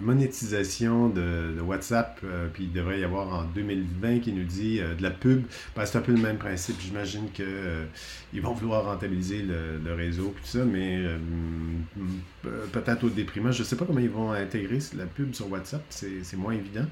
[0.00, 5.02] monétisation de, WhatsApp, euh, puis il devrait y avoir en 2020 qui nous dit de
[5.02, 5.42] la pub.
[5.74, 10.46] Ben, c'est un peu le même principe, j'imagine qu'ils vont vouloir rentabiliser le, réseau, tout
[10.46, 11.02] ça, mais
[12.72, 13.50] peut-être au déprimant.
[13.50, 16.86] Je ne sais pas comment ils vont intégrer la pub sur WhatsApp, c'est moins évident.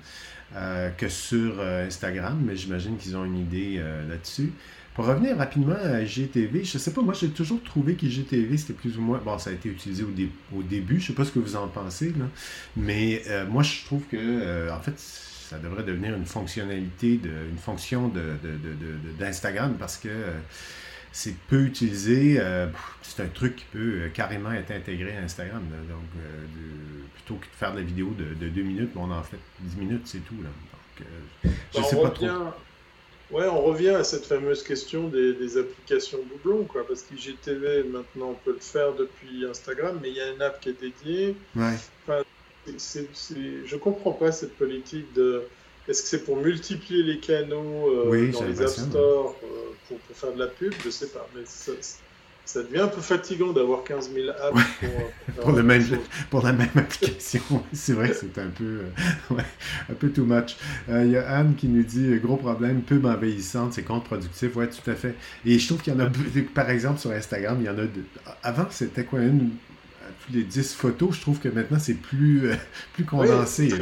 [0.57, 4.53] Euh, que sur euh, Instagram, mais j'imagine qu'ils ont une idée euh, là-dessus.
[4.95, 8.97] Pour revenir rapidement à IGTV, je sais pas, moi j'ai toujours trouvé qu'IGTV c'était plus
[8.97, 9.19] ou moins.
[9.19, 12.11] Bon, ça a été utilisé au, début, je sais pas ce que vous en pensez,
[12.11, 12.27] là,
[12.77, 18.13] mais moi je trouve que, en fait, ça devrait devenir une fonctionnalité, de, une fonction
[19.19, 20.09] d'Instagram de, parce que
[21.17, 22.41] c'est peu utilisé.
[23.03, 25.63] c'est un truc qui peut carrément être intégré à Instagram.
[25.89, 26.23] donc,
[27.15, 30.03] plutôt que de faire de la vidéo de, deux minutes, on en fait dix minutes,
[30.07, 30.35] c'est tout.
[30.43, 30.51] Là.
[31.45, 32.27] Donc, je ne sais pas trop.
[33.31, 38.35] Ouais, on revient à cette fameuse question des, applications doublons, quoi, parce qu'IGTV, maintenant, on
[38.35, 41.37] peut le faire depuis Instagram, mais il y a une app qui est dédiée.
[41.57, 41.75] Ouais.
[42.07, 42.23] Enfin,
[42.67, 45.43] je comprends pas cette politique de.
[45.89, 50.17] Est-ce que c'est pour multiplier les canaux euh, dans les App Store euh, pour, pour,
[50.17, 50.73] faire de la pub?
[50.85, 51.73] Je sais pas, mais ça,
[52.45, 55.83] ça devient un peu fatigant d'avoir 15 000 apps pour, pour, le même,
[56.31, 57.41] pour, la même application.
[57.73, 59.35] c'est vrai que c'est un peu, euh,
[59.91, 60.57] un peu too much.
[60.89, 64.55] Il euh, y a Anne qui nous dit euh, gros problème, pub envahissante, c'est contre-productif.
[64.57, 65.15] Ouais, tout à fait.
[65.47, 66.11] Et je trouve qu'il y en a,
[66.55, 67.87] par exemple, sur Instagram, il y en a.
[68.43, 69.51] Avant, c'était quoi une
[70.33, 72.55] les 10 photos, je trouve que maintenant c'est plus, euh,
[72.95, 73.73] plus condensé.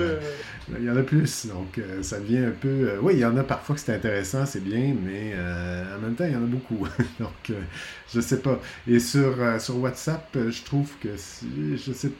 [0.78, 2.68] Il y en a plus, donc euh, ça devient un peu...
[2.68, 6.14] Euh, oui, il y en a parfois que c'est intéressant, c'est bien, mais en même
[6.14, 6.86] temps, il y en a beaucoup.
[7.20, 7.52] donc,
[8.12, 8.60] je sais pas.
[8.86, 11.10] Et sur, sur WhatsApp, je trouve que...
[11.14, 12.10] Je sais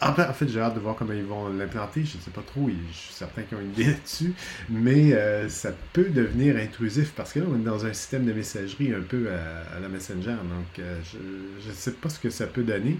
[0.00, 2.04] en fait, j'ai hâte de voir comment ils vont l'implanter.
[2.04, 2.68] Je ne sais pas trop.
[2.68, 4.34] Je suis certain qu'ils ont une idée là-dessus.
[4.68, 8.92] Mais ça peut devenir intrusif parce que là, on est dans un système de messagerie
[8.92, 10.32] un peu à, la Messenger.
[10.32, 12.98] Donc, je ne sais pas ce que ça peut donner.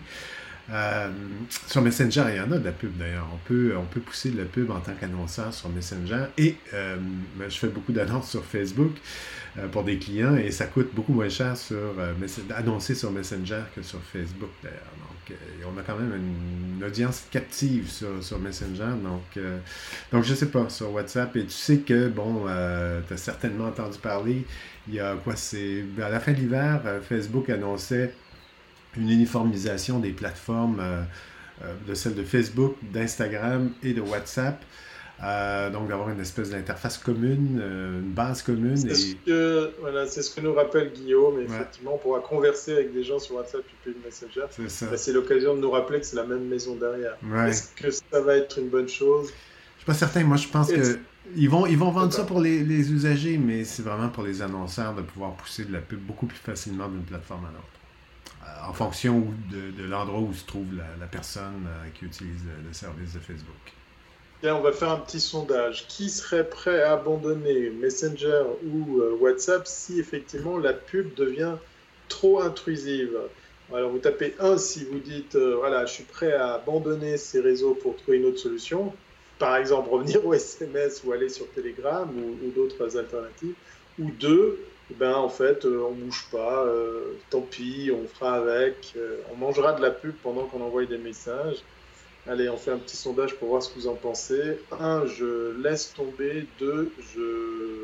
[0.73, 1.11] Euh,
[1.69, 3.29] sur Messenger, il y en a de la pub d'ailleurs.
[3.33, 6.27] On peut, on peut pousser de la pub en tant qu'annonceur sur Messenger.
[6.39, 6.97] Et euh,
[7.37, 8.93] ben, je fais beaucoup d'annonces sur Facebook
[9.59, 11.95] euh, pour des clients et ça coûte beaucoup moins cher sur
[12.55, 14.81] annoncer sur Messenger que sur Facebook d'ailleurs.
[14.99, 15.39] Donc,
[15.69, 18.95] on a quand même une, audience captive sur, sur Messenger.
[19.03, 19.43] Donc,
[20.13, 21.35] donc, je sais pas, sur WhatsApp.
[21.37, 22.45] Et tu sais que, bon,
[23.09, 24.45] tu as certainement entendu parler.
[24.87, 28.13] Il y a quoi C'est à la fin de l'hiver, Facebook annonçait
[28.97, 31.03] une uniformisation des plateformes, euh,
[31.63, 34.63] euh, de celles de Facebook, d'Instagram et de WhatsApp.
[35.25, 38.77] Euh, donc d'avoir une espèce d'interface commune, une base commune.
[38.77, 41.41] C'est ce, que, voilà, ce que nous rappelle Guillaume.
[41.41, 44.47] Effectivement, on pourra converser avec des gens sur WhatsApp et puis Messenger.
[44.69, 47.17] C'est l'occasion de nous rappeler que c'est la même maison derrière.
[47.47, 49.29] Est-ce que ça va être une bonne chose?
[49.29, 50.23] Je suis pas certain.
[50.23, 50.99] Moi, je pense que
[51.35, 54.43] ils vont, ils vont vendre ça pour les, les usagers, mais c'est vraiment pour les
[54.43, 57.76] annonceurs de pouvoir pousser de la pub beaucoup plus facilement d'une plateforme à l'autre
[58.69, 60.67] en fonction de, l'endroit où se trouve
[61.01, 63.55] la, personne euh, qui utilise le, service de Facebook.
[64.45, 65.87] On va faire un petit sondage.
[65.89, 71.55] Qui serait prêt à abandonner Messenger ou euh, WhatsApp si effectivement la pub devient
[72.09, 73.17] trop intrusive?
[73.75, 77.41] Alors vous tapez 1 si vous dites euh, voilà, je suis prêt à abandonner ces
[77.41, 78.93] réseaux pour trouver une autre solution.
[79.39, 83.55] Par exemple, revenir au SMS ou aller sur Telegram ou, ou d'autres alternatives.
[83.99, 84.61] Ou 2,
[84.95, 89.17] ben en fait on euh, on bouge pas, euh, tant pis, on fera avec, euh,
[89.33, 91.59] on mangera de la pub pendant qu'on envoie des messages.
[92.29, 94.59] Allez, on fait un petit sondage pour voir ce que vous en pensez.
[94.73, 96.47] Un, je laisse tomber.
[96.59, 97.76] Deux, je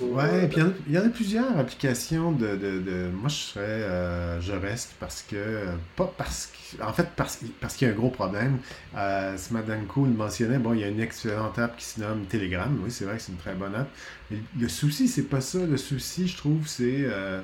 [0.00, 2.56] Ouais, puis il y, en a plusieurs applications de.
[2.56, 3.10] de, de...
[3.12, 3.62] Moi, je serais.
[3.62, 5.66] Euh, je reste parce que.
[5.96, 6.82] Pas parce que.
[6.82, 8.58] En fait, parce, parce qu'il y a un gros problème.
[8.96, 12.76] Euh, Madame Cool mentionnait, bon, il y a une excellente app qui se nomme Telegram.
[12.82, 13.88] Oui, c'est vrai que c'est une très bonne app.
[14.30, 15.58] Mais le souci, c'est pas ça.
[15.58, 17.04] Le souci, je trouve, c'est.
[17.04, 17.42] Euh,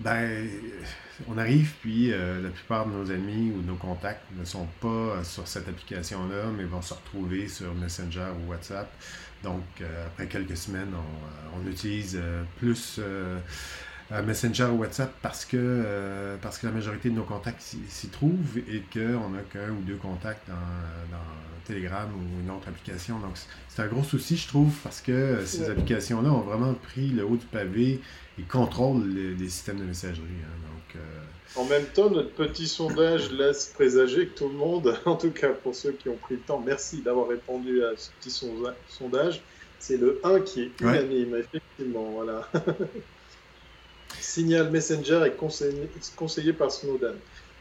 [0.00, 0.48] ben.
[1.26, 5.24] On arrive, puis euh, la plupart de nos amis ou nos contacts ne sont pas
[5.24, 8.88] sur cette application-là, mais vont se retrouver sur Messenger ou WhatsApp.
[9.42, 13.00] Donc, euh, après quelques semaines, on, euh, utilise euh, plus
[14.24, 18.82] Messenger ou WhatsApp parce que, parce que la majorité de nos contacts s'y trouvent et
[18.92, 21.18] qu'on n'a qu'un ou deux contacts dans,
[21.66, 23.18] Telegram ou une autre application.
[23.18, 23.32] Donc,
[23.68, 27.36] c'est un gros souci, je trouve, parce que ces applications-là ont vraiment pris le haut
[27.36, 28.00] du pavé
[28.38, 30.22] et contrôlent les, systèmes de messagerie.
[30.22, 30.94] Hein.
[30.94, 31.02] donc,
[31.56, 35.50] en même temps, notre petit sondage laisse présager que tout le monde, en tout cas
[35.50, 38.30] pour ceux qui ont pris le temps, merci d'avoir répondu à ce petit
[38.88, 39.42] sondage.
[39.78, 42.10] C'est le 1 qui est unanime, effectivement.
[42.10, 42.48] Voilà.
[44.20, 47.14] Signal Messenger est conseillé, par Snowden.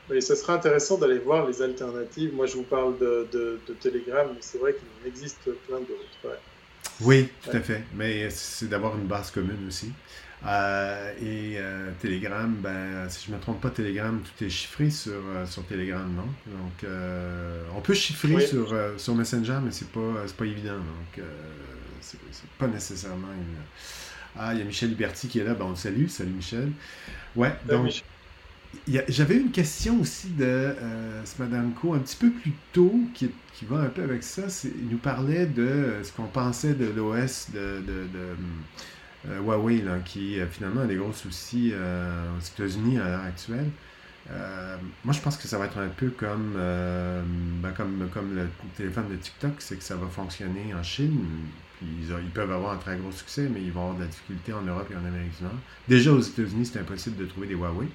[0.09, 2.33] Mais ce sera intéressant d'aller voir les alternatives.
[2.33, 6.39] Moi, je vous parle de, de, Telegram, mais c'est vrai qu'il en existe plein d'autres.
[7.01, 7.83] Oui, tout à fait.
[7.93, 9.91] Mais c'est d'avoir une base commune aussi.
[10.45, 14.89] Euh, et euh, Telegram, ben, si je ne me trompe pas, Telegram, tout est chiffré
[14.89, 16.27] sur, euh, sur Telegram, non?
[16.45, 16.89] Donc,
[17.75, 20.77] on peut chiffrer sur, sur Messenger, mais c'est pas, pas évident.
[20.77, 21.23] Donc,
[22.01, 22.19] c'est
[22.57, 23.57] pas nécessairement une...
[24.39, 25.55] Ah, il y a Michel Huberti qui est là.
[25.55, 26.07] Ben, on le salue.
[26.07, 26.71] Salut, Michel.
[27.35, 28.03] Ouais, donc...
[29.07, 30.75] J'avais une question aussi de
[31.25, 34.43] Smadanko un petit peu plus tôt qui, qui va un peu avec ça.
[34.65, 38.35] Il nous parlait de ce qu'on pensait de l'OS de, de euh,
[39.35, 43.69] Huawei, là, qui euh, finalement a des gros soucis euh, aux États-Unis à l'heure actuelle.
[45.03, 46.53] moi, je pense que ça va être un peu comme,
[47.61, 51.17] ben, comme, comme le téléphone de TikTok, c'est que ça va fonctionner en Chine.
[51.81, 54.61] ils, peuvent avoir un très gros succès, mais ils vont avoir de la difficulté en
[54.61, 55.59] Europe et en Amérique du Nord.
[55.87, 57.87] Déjà, aux États-Unis, c'est impossible de trouver des Huawei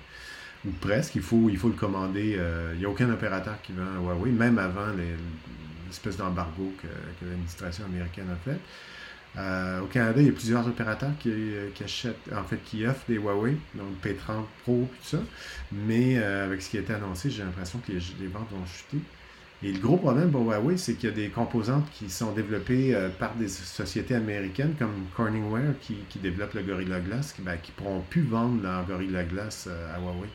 [0.65, 1.15] ou presque.
[1.17, 2.39] Il faut, il faut le commander.
[2.73, 4.89] il n'y a aucun opérateur qui vend un Huawei, même avant
[5.87, 8.59] l'espèce d'embargo que, que l'administration américaine a fait.
[9.39, 13.07] Euh, au Canada, il y a plusieurs opérateurs qui, euh, achètent, en fait, qui offrent
[13.09, 15.19] des Huawei, donc P30 Pro, tout ça.
[15.73, 19.03] Mais euh, avec ce qui a été annoncé, j'ai l'impression que les, ventes vont chuter.
[19.63, 22.99] Et le gros problème pour Huawei, c'est qu'il y a des composantes qui sont développées
[23.21, 27.59] par des sociétés américaines comme Corningware qui, qui développe le Gorilla Glass, qui ne ben,
[27.77, 30.29] pourront plus vendre leur Gorilla Glass à Huawei,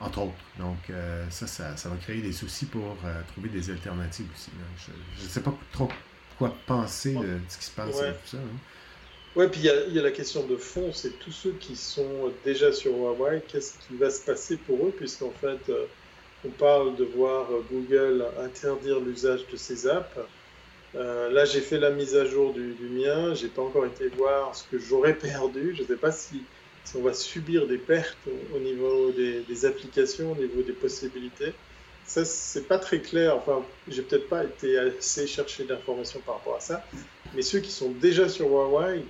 [0.00, 0.34] entre autres.
[0.58, 0.90] Donc
[1.30, 4.50] ça, ça, va créer des soucis pour trouver des alternatives aussi.
[5.18, 5.88] Je ne sais pas trop
[6.38, 8.10] quoi penser de ce qui se passe ouais.
[8.10, 8.36] et tout ça.
[8.36, 8.58] Hein.
[9.36, 12.72] Ouais, puis il y, a la question de fond, c'est tous ceux qui sont déjà
[12.72, 15.86] sur Huawei, qu'est-ce qui va se passer pour eux, puisqu'en fait, euh,
[16.46, 20.16] on parle de voir Google interdire l'usage de ces apps.
[20.94, 24.06] Euh, là, j'ai fait la mise à jour du, du mien, j'ai pas encore été
[24.08, 25.74] voir ce que j'aurais perdu.
[25.76, 26.42] Je ne sais pas si,
[26.84, 28.16] si, on va subir des pertes
[28.54, 31.52] au, niveau des, des, applications, au niveau des possibilités.
[32.06, 33.36] Ça, c'est pas très clair.
[33.36, 36.84] Enfin, j'ai peut-être pas été assez chercher d'informations par rapport à ça.
[37.34, 39.04] Mais ceux qui sont déjà sur Huawei,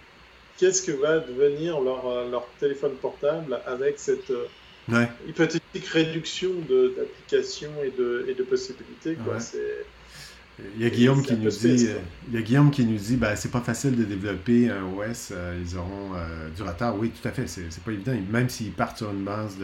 [0.57, 7.73] qu'est-ce que va devenir leur, euh, leur téléphone portable avec cette euh, hypothétique réduction d'applications
[7.83, 9.39] et de, et de possibilités quoi?
[10.77, 11.89] Il y a Guillaume qui nous dit,
[12.29, 15.33] il y a Guillaume qui nous dit, ben c'est pas facile de développer un OS,
[15.33, 16.13] euh, ils auront
[16.55, 16.97] du retard.
[16.97, 18.17] Oui, tout à fait, c'est pas évident.
[18.31, 19.57] Même s'ils partent sur une base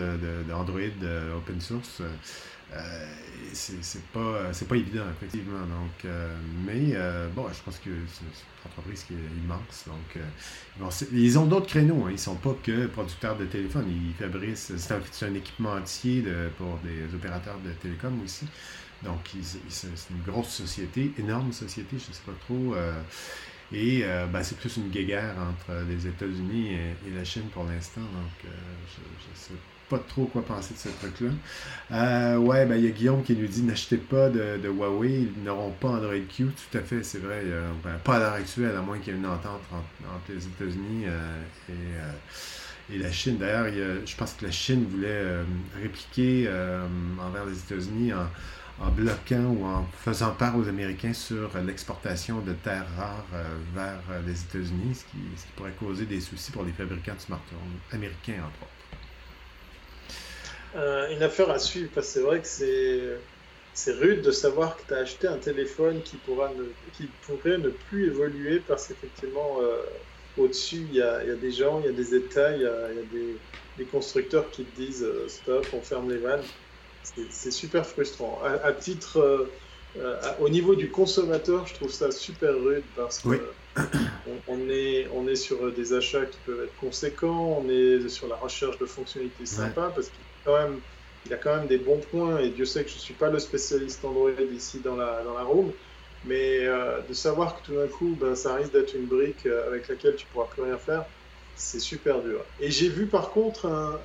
[0.49, 2.03] d'Android de, open source,
[2.73, 3.07] euh,
[3.53, 5.61] c'est pas, pas évident, effectivement.
[5.61, 9.87] Donc, euh, mais euh, bon, je pense que c'est une entreprise qui est immense.
[9.87, 12.05] Donc, ils ont d'autres créneaux.
[12.07, 12.11] Hein.
[12.13, 13.87] Ils sont pas que producteurs de téléphone.
[13.89, 14.57] Ils fabriquent.
[14.57, 18.47] C'est un, équipement entier de, pour des opérateurs de télécom aussi.
[19.03, 19.31] Donc,
[19.69, 22.75] c'est une grosse société, énorme société, je sais pas trop.
[23.73, 28.01] Et ben, c'est plus une guéguerre entre les États-Unis et, la Chine pour l'instant.
[28.01, 29.55] Donc, je, je sais
[29.91, 31.31] pas trop quoi penser de ce truc-là.
[31.93, 35.43] Euh, ouais, ben il y a Guillaume qui nous dit n'achetez pas de, Huawei, ils
[35.43, 36.47] n'auront pas Android Q.
[36.47, 37.43] Tout à fait, c'est vrai.
[37.83, 41.07] Ben, pas à l'heure actuelle, à moins qu'il y ait une entente entre, les États-Unis
[41.07, 43.37] euh, et, et, la Chine.
[43.37, 43.67] D'ailleurs,
[44.07, 45.43] je pense que la Chine voulait euh,
[45.83, 46.49] répliquer
[47.21, 48.27] envers les États-Unis en,
[48.89, 53.27] bloquant ou en faisant part aux Américains sur l'exportation de terres rares
[53.75, 55.19] vers les États-Unis, ce qui,
[55.57, 57.59] pourrait causer des soucis pour les fabricants de smartphones
[57.93, 58.81] américains, entre autres.
[60.77, 64.83] Euh, une affaire à suivre, parce que c'est vrai que c'est, rude de savoir que
[64.87, 69.83] tu as acheté un téléphone qui, pourrait ne plus évoluer parce qu'effectivement, euh,
[70.39, 73.85] au-dessus, il y a, des gens, il y a des États, il y a, des,
[73.87, 76.45] constructeurs qui te disent euh, stop, on ferme les vannes.
[77.31, 78.41] C'est, super frustrant.
[78.45, 79.49] À, titre,
[80.41, 83.41] au niveau du consommateur, je trouve ça super rude parce que
[84.49, 88.37] on, est, on est sur des achats qui peuvent être conséquents, on est sur la
[88.37, 90.81] recherche de fonctionnalités sympas parce qu'il quand même,
[91.27, 93.31] il a quand même des bons points, et Dieu sait que je ne suis pas
[93.31, 95.73] le spécialiste Android ici dans la, dans la room,
[96.25, 99.67] mais euh, de savoir que tout d'un coup, ben, ça risque d'être une brique euh,
[99.67, 101.05] avec laquelle tu ne pourras plus rien faire,
[101.61, 102.41] c'est super dur.
[102.59, 103.99] Et j'ai vu par contre un,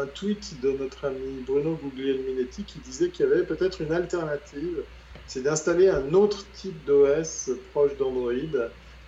[0.00, 4.82] un, tweet de notre ami Bruno Guglielminetti qui disait qu'il y avait peut-être une alternative,
[5.26, 8.32] c'est d'installer un autre type d'OS proche d'Android.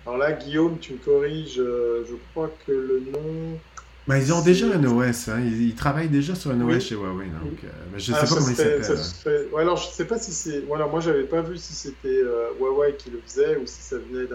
[0.05, 3.59] Alors là, Guillaume, tu me corriges, euh, je crois que le nom...
[4.07, 5.41] Ben, ils ont déjà un OS, hein.
[5.43, 8.35] ils, travaillent déjà sur un OS chez Huawei, donc euh, je ne sais ah, pas
[8.35, 9.47] comment il s'appelle.
[9.51, 10.59] Ouais, alors je ne sais pas si c'est.
[10.59, 13.95] Voilà, moi j'avais pas vu si c'était euh, Huawei qui le faisait ou si ça
[13.97, 14.27] venait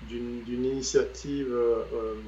[0.00, 2.22] d'une initiative euh,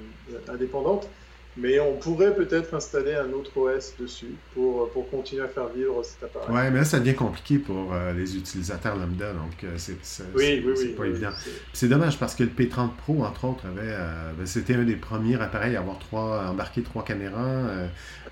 [0.48, 1.10] indépendante.
[1.56, 6.00] Mais on pourrait peut-être installer un autre OS dessus pour, pour continuer à faire vivre
[6.04, 6.54] cet appareil.
[6.54, 9.96] Ouais, mais là, ça devient compliqué pour euh, les utilisateurs lambda, donc euh, c'est
[10.34, 11.30] oui, oui, pas évident.
[11.72, 14.94] C'est dommage parce que le P30 Pro, entre autres, avait, euh, ben, c'était un des
[14.94, 17.66] premiers appareils à avoir trois, embarqué trois caméras.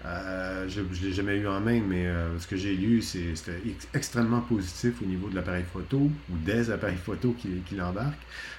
[0.05, 2.07] je ne l'ai jamais eu en main, mais
[2.39, 3.61] ce que j'ai lu, c'était
[3.95, 8.15] extrêmement positif au niveau de l'appareil photo ou des appareils photo qui, qui l'embarquent.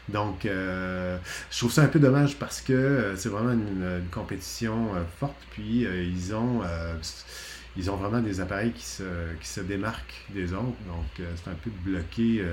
[0.10, 5.38] Donc, je trouve ça un peu dommage parce que c'est vraiment une compétition euh, forte,
[5.52, 6.96] puis euh, ils ont euh,
[7.78, 9.04] ils ont vraiment des appareils qui se,
[9.40, 10.66] qui se démarquent des autres.
[10.88, 12.44] Donc, c'est un peu de bloquer,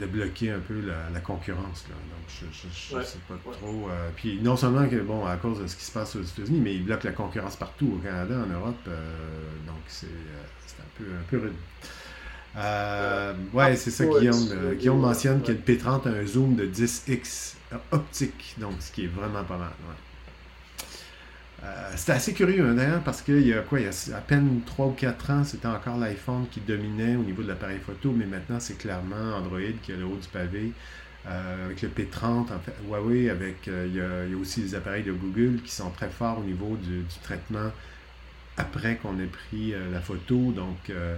[0.00, 0.80] de bloquer un peu
[1.12, 1.84] la, concurrence.
[1.88, 1.94] Là.
[1.94, 2.50] Donc,
[2.90, 3.88] je ne sais pas trop.
[4.16, 6.74] puis, non seulement que, bon, à cause de ce qui se passe aux États-Unis, mais
[6.74, 8.88] ils bloquent la concurrence partout, au Canada, en Europe.
[9.66, 11.54] donc, c'est un peu, un peu rude.
[13.52, 14.74] ouais, c'est ça, Guillaume.
[14.76, 17.54] Guillaume mentionne que le P30 a un zoom de 10x
[17.90, 19.72] optique, donc ce qui est vraiment pas mal.
[21.96, 24.60] C'était assez curieux hein, d'ailleurs parce qu'il y a quoi, il y a à peine
[24.66, 28.26] 3 ou 4 ans, c'était encore l'iPhone qui dominait au niveau de l'appareil photo, mais
[28.26, 30.72] maintenant c'est clairement Android qui a le haut du pavé.
[31.24, 35.60] avec le P30, en fait, Huawei, avec, il, y a, aussi des appareils de Google
[35.62, 37.70] qui sont très forts au niveau du traitement
[38.56, 40.52] après qu'on ait pris euh, la photo.
[40.52, 41.16] Donc, euh,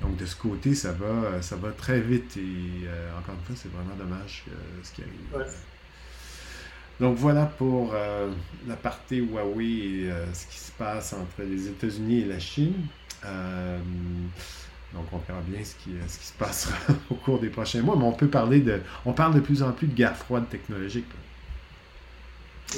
[0.00, 2.36] donc de ce côté, ça va, ça va très vite.
[2.36, 4.44] Et euh, encore une fois, c'est vraiment dommage
[4.82, 5.46] ce qui arrive.
[7.00, 7.94] Donc voilà pour
[8.66, 12.74] la partie Huawei et ce qui se passe entre les États-Unis et la Chine.
[13.22, 16.76] donc on verra bien ce qui, ce qui se passera
[17.10, 17.94] au cours des prochains mois.
[17.96, 18.80] Mais on peut parler de.
[19.04, 21.06] On parle de plus en plus de guerre froide technologique.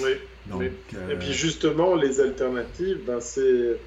[0.02, 0.10] Oui.
[0.62, 3.78] Et puis justement, les alternatives, ben, c'est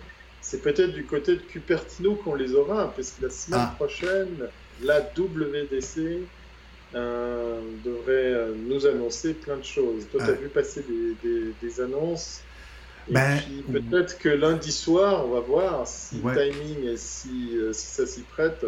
[0.44, 3.76] c'est peut-être du côté de Cupertino qu'on les aura, parce que la semaine ah.
[3.78, 4.50] prochaine,
[4.84, 6.20] la WDC
[6.96, 10.08] euh, devrait euh, nous annoncer plein de choses.
[10.12, 10.84] Toi, tu as vu passer
[11.62, 12.42] des, annonces?
[13.10, 17.58] Et ben, puis peut-être que lundi soir, on va voir si le timing et si,
[17.58, 18.66] euh, si ça s'y prête.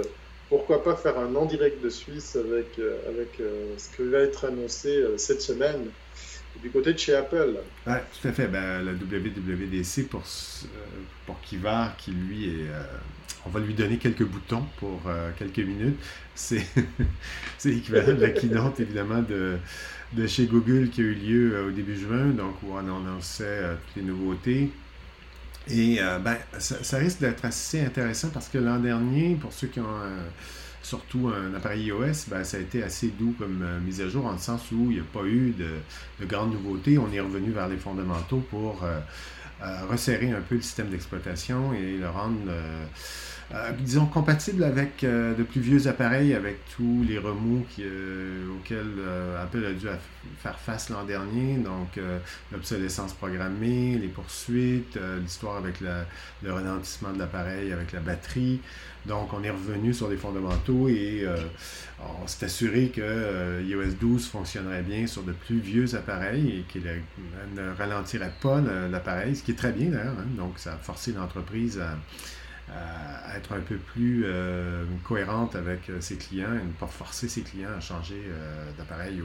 [0.49, 3.41] Pourquoi pas faire un en direct de Suisse avec, avec
[3.78, 5.89] ce qui va être annoncé cette semaine
[6.66, 7.57] du côté de chez Apple.
[7.86, 8.47] Oui, tout à fait.
[8.47, 10.68] Ben, la WWDC pour, euh,
[11.28, 12.70] pour Kivar, qui lui est.
[12.70, 12.84] Euh,
[13.45, 15.99] on va lui donner quelques boutons pour euh, quelques minutes.
[16.34, 16.66] C'est
[17.66, 19.57] l'équivalent de la keynote, évidemment, de,
[20.13, 23.97] de chez Google qui a eu lieu au début juin, donc où on annonçait toutes
[23.97, 24.72] les nouveautés.
[25.70, 29.80] Et ben, ça, ça risque d'être assez intéressant parce que l'an dernier, pour ceux qui
[29.80, 30.01] ont
[30.86, 34.26] surtout un appareil iOS, ben, ça a été assez doux comme euh, mise à jour,
[34.28, 37.00] en le sens où il n'y a pas eu de, grandes nouveautés.
[37.00, 39.00] On est revenu vers les fondamentaux pour euh,
[39.64, 42.38] euh, resserrer un peu le système d'exploitation et le rendre,
[43.80, 47.66] disons, compatible avec de plus vieux appareils, avec tous les remous
[48.58, 48.93] auxquels
[49.41, 49.88] Apple a dû
[50.41, 51.58] faire face l'an dernier.
[51.58, 52.00] Donc,
[52.52, 58.60] l'obsolescence programmée, les poursuites, l'histoire avec le ralentissement de l'appareil, avec la batterie.
[59.08, 61.38] Donc, on est revenu sur les fondamentaux et euh,
[62.24, 66.62] on s'est assuré que euh, iOS 12 fonctionnerait bien sur de plus vieux appareils et
[66.64, 66.84] qu'il
[67.56, 70.16] ne ralentirait pas l'appareil, ce qui est très bien d'ailleurs.
[70.20, 70.28] Hein.
[70.38, 71.98] Donc, ça a forcé l'entreprise à,
[73.36, 77.74] être un peu plus euh, cohérente avec ses clients et ne pas forcer ses clients
[77.78, 78.22] à changer
[78.78, 79.22] d'appareil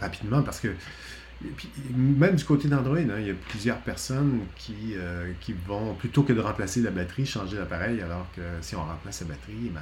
[0.00, 0.42] rapidement.
[0.42, 0.68] Parce que
[1.94, 6.22] même du côté d'Android, hein, il y a plusieurs personnes qui, euh, qui vont, plutôt
[6.22, 9.80] que de remplacer la batterie, changer l'appareil, alors que si on remplace la batterie, ben,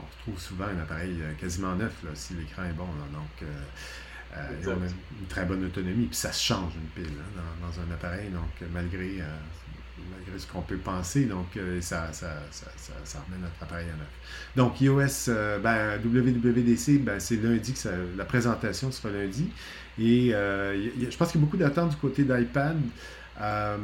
[0.00, 2.86] on retrouve souvent un appareil euh, quasiment neuf, si l'écran est bon.
[3.12, 7.42] donc, euh, on a une très bonne autonomie, puis ça se change une pile hein,
[7.60, 9.18] dans, un appareil, donc malgré,
[10.14, 14.08] malgré ce qu'on peut penser, donc ça, ça, ça, remet notre appareil à neuf.
[14.56, 15.32] Donc, iOS,
[15.62, 19.50] ben, WWDC, ben, c'est lundi que la présentation sera lundi.
[20.00, 22.76] Et euh, je pense qu'il y a beaucoup d'attentes du côté d'iPad.
[23.40, 23.76] Euh,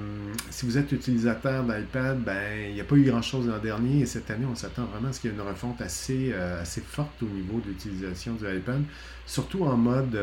[0.51, 4.07] si vous êtes utilisateur d'iPad, ben, il n'y a pas eu grand-chose l'an dernier et
[4.07, 6.81] cette année, on s'attend vraiment à ce qu'il y ait une refonte assez, euh, assez
[6.81, 8.83] forte au niveau de l'utilisation du iPad,
[9.27, 10.19] surtout en mode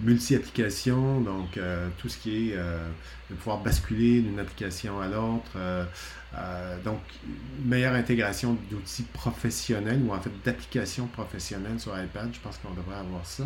[0.00, 1.58] multi-application, donc
[1.98, 5.58] tout ce qui est de pouvoir basculer d'une application à l'autre.
[6.84, 7.00] donc,
[7.64, 12.96] meilleure intégration d'outils professionnels ou en fait d'applications professionnelles sur iPad, je pense qu'on devrait
[12.96, 13.44] avoir ça.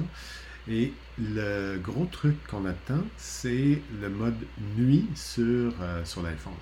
[0.68, 4.46] Et le gros truc qu'on attend, c'est le mode
[4.76, 6.52] nuit sur, euh, sur l'iPhone.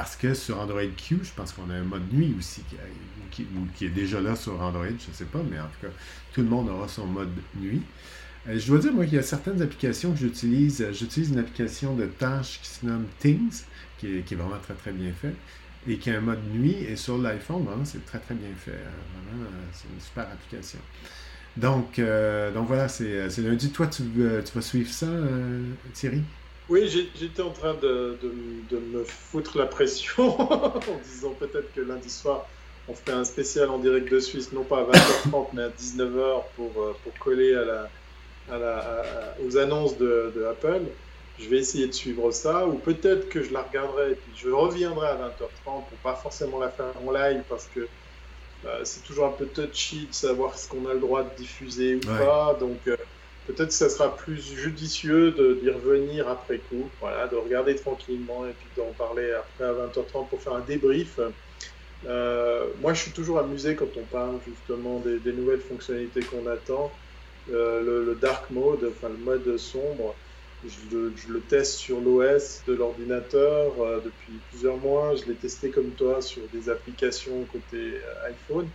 [0.00, 2.62] Parce que sur Android Q, je pense qu'on a un mode nuit aussi
[3.30, 5.92] qui, qui, est déjà là sur Android, je ne sais pas, mais en tout cas,
[6.32, 7.82] tout le monde aura son mode nuit.
[8.48, 10.80] Euh, je dois dire, moi, qu'il y a certaines applications que j'utilise.
[10.80, 13.64] Euh, j'utilise une application de tâches qui se nomme Things,
[13.98, 15.36] qui est, vraiment très, très bien faite,
[15.86, 16.76] et qui a un mode nuit.
[16.76, 18.70] Et sur l'iPhone, vraiment, c'est très, très bien fait.
[18.70, 20.78] Vraiment, c'est une super application.
[21.58, 23.70] Donc, euh, donc voilà, c'est lundi.
[23.70, 24.02] Toi, tu,
[24.54, 25.08] vas suivre ça,
[25.92, 26.22] Thierry?
[26.70, 28.16] Oui, j'étais en train de,
[28.70, 32.46] de, me foutre la pression en disant peut-être que lundi soir,
[32.88, 36.42] on ferait un spécial en direct de Suisse, non pas à 20h30, mais à 19h
[36.54, 40.82] pour, pour coller à la, aux annonces de, Apple.
[41.40, 44.50] Je vais essayer de suivre ça, ou peut-être que je la regarderai et puis je
[44.50, 47.88] reviendrai à 20h30 pour pas forcément la faire en live parce que
[48.62, 51.96] bah, c'est toujours un peu touchy de savoir ce qu'on a le droit de diffuser
[51.96, 52.56] ou pas.
[52.60, 52.96] Donc euh,
[53.50, 55.32] peut-être que ça sera plus judicieux
[55.62, 60.28] d'y revenir après coup, voilà, de regarder tranquillement et puis d'en parler après à 20h30
[60.28, 61.18] pour faire un débrief.
[62.06, 66.92] Euh, moi, je suis toujours amusé quand on parle justement des nouvelles fonctionnalités qu'on attend.
[67.52, 70.14] Euh, le, dark mode, enfin le mode sombre,
[70.64, 70.96] je
[71.32, 75.14] le, teste sur l'OS de l'ordinateur euh, depuis plusieurs mois.
[75.16, 77.94] Je l'ai testé comme toi sur des applications côté
[78.28, 78.68] iPhone.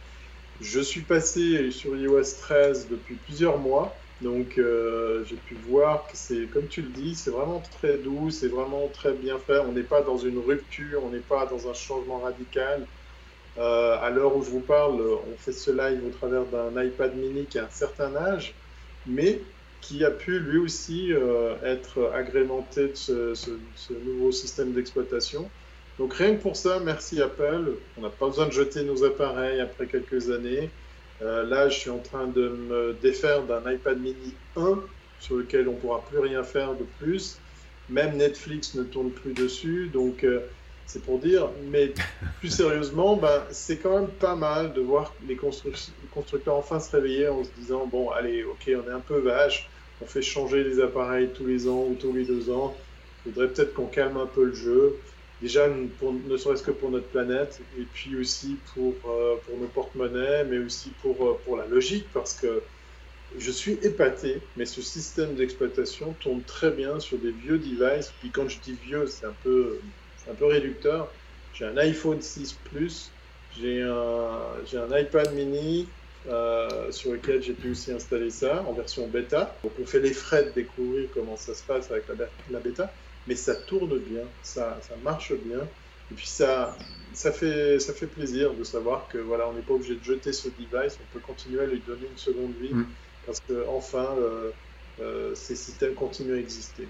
[0.61, 6.47] Je suis passé sur iOS 13 depuis plusieurs mois Donc j'ai pu voir que c'est,
[6.53, 9.59] comme tu le dis, c'est vraiment très doux, c'est vraiment très bien fait.
[9.59, 12.87] On n'est pas dans une rupture, on n'est pas dans un changement radical.
[13.57, 17.45] à l'heure où je vous parle, on fait ce live au travers d'un iPad mini
[17.45, 18.53] qui a un certain âge,
[19.05, 19.41] mais
[19.81, 21.11] qui a pu lui aussi
[21.63, 25.51] être agrémenté de ce nouveau système d'exploitation.
[25.97, 27.77] Donc rien que pour ça, merci Apple.
[27.95, 30.69] On n'a pas besoin de jeter nos appareils après quelques années.
[31.25, 34.79] Euh, là, je suis en train de me défaire d'un iPad mini 1
[35.19, 37.39] sur lequel on ne pourra plus rien faire de plus.
[37.89, 39.89] Même Netflix ne tourne plus dessus.
[39.91, 40.41] Donc euh,
[40.85, 41.93] c'est pour dire, mais
[42.39, 47.27] plus sérieusement, ben, c'est quand même pas mal de voir les constructeurs enfin se réveiller
[47.27, 49.67] en se disant, bon, allez, ok, on est un peu vache,
[50.01, 52.75] on fait changer les appareils tous les ans ou tous les deux ans.
[53.25, 54.95] Il faudrait peut-être qu'on calme un peu le jeu
[55.41, 60.45] déjà ne serait-ce que pour notre planète et puis aussi pour, euh, pour nos porte-monnaies,
[60.45, 62.61] mais aussi pour, euh, pour la logique parce que
[63.37, 68.13] je suis épaté, mais ce système d'exploitation tourne très bien sur des vieux devices.
[68.21, 69.79] Puis quand je dis vieux, c'est un peu,
[70.29, 71.11] un peu réducteur.
[71.53, 73.11] J'ai un iPhone 6 Plus,
[73.57, 75.87] j'ai un, un iPad mini
[76.27, 79.57] euh, sur lequel j'ai pu aussi installer ça en version bêta.
[79.63, 82.15] Donc on fait les frais de découvrir comment ça se passe avec la,
[82.49, 82.91] la bêta
[83.27, 85.59] mais ça tourne bien, ça, ça marche bien.
[86.11, 86.77] Et puis ça,
[87.13, 90.33] ça, fait, ça fait plaisir de savoir que voilà, on n'est pas obligé de jeter
[90.33, 92.85] ce device, on peut continuer à lui donner une seconde vie mm.
[93.25, 94.51] parce que enfin euh,
[95.01, 96.87] euh, ces systèmes continuent à exister.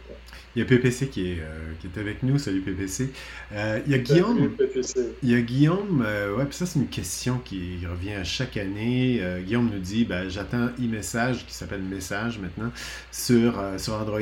[0.55, 2.38] Il y a PPC qui est, euh, qui est avec nous.
[2.38, 3.09] Salut PPC.
[3.51, 4.51] il y a Guillaume.
[5.23, 6.05] Il y a Guillaume.
[6.38, 9.21] ouais, puis ça, c'est une question qui revient à chaque année.
[9.45, 12.71] Guillaume nous dit ben, J'attends e-message, qui s'appelle Message maintenant,
[13.11, 14.19] sur, sur Android.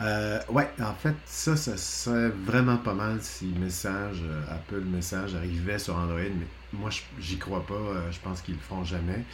[0.00, 5.36] Euh, ouais, en fait, ça, ça serait vraiment pas mal si message, euh, Apple Message
[5.36, 6.90] arrivait sur Android, mais moi,
[7.20, 7.74] j'y crois pas.
[7.74, 9.24] Euh, je pense qu'ils le feront jamais.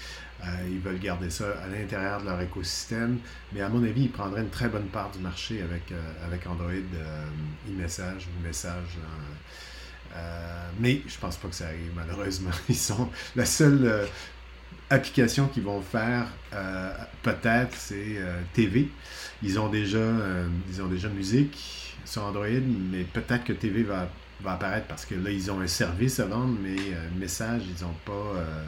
[0.69, 3.19] ils veulent garder ça à l'intérieur de leur écosystème,
[3.53, 5.93] mais à mon avis, ils prendraient une très bonne part du marché avec,
[6.25, 6.71] avec Android
[7.69, 8.99] e-message ou message.
[10.79, 12.51] mais je pense pas que ça arrive, malheureusement.
[12.69, 14.09] Ils sont la seule
[14.89, 16.27] application qu'ils vont faire,
[17.23, 18.19] peut-être, c'est
[18.55, 18.89] TV.
[19.43, 24.09] Ils ont déjà, euh, ils ont déjà musique sur Android, mais peut-être que TV va,
[24.43, 27.83] va, apparaître parce que là, ils ont un service à vendre, mais euh, message, ils
[27.85, 28.13] n'ont pas.
[28.13, 28.63] Euh,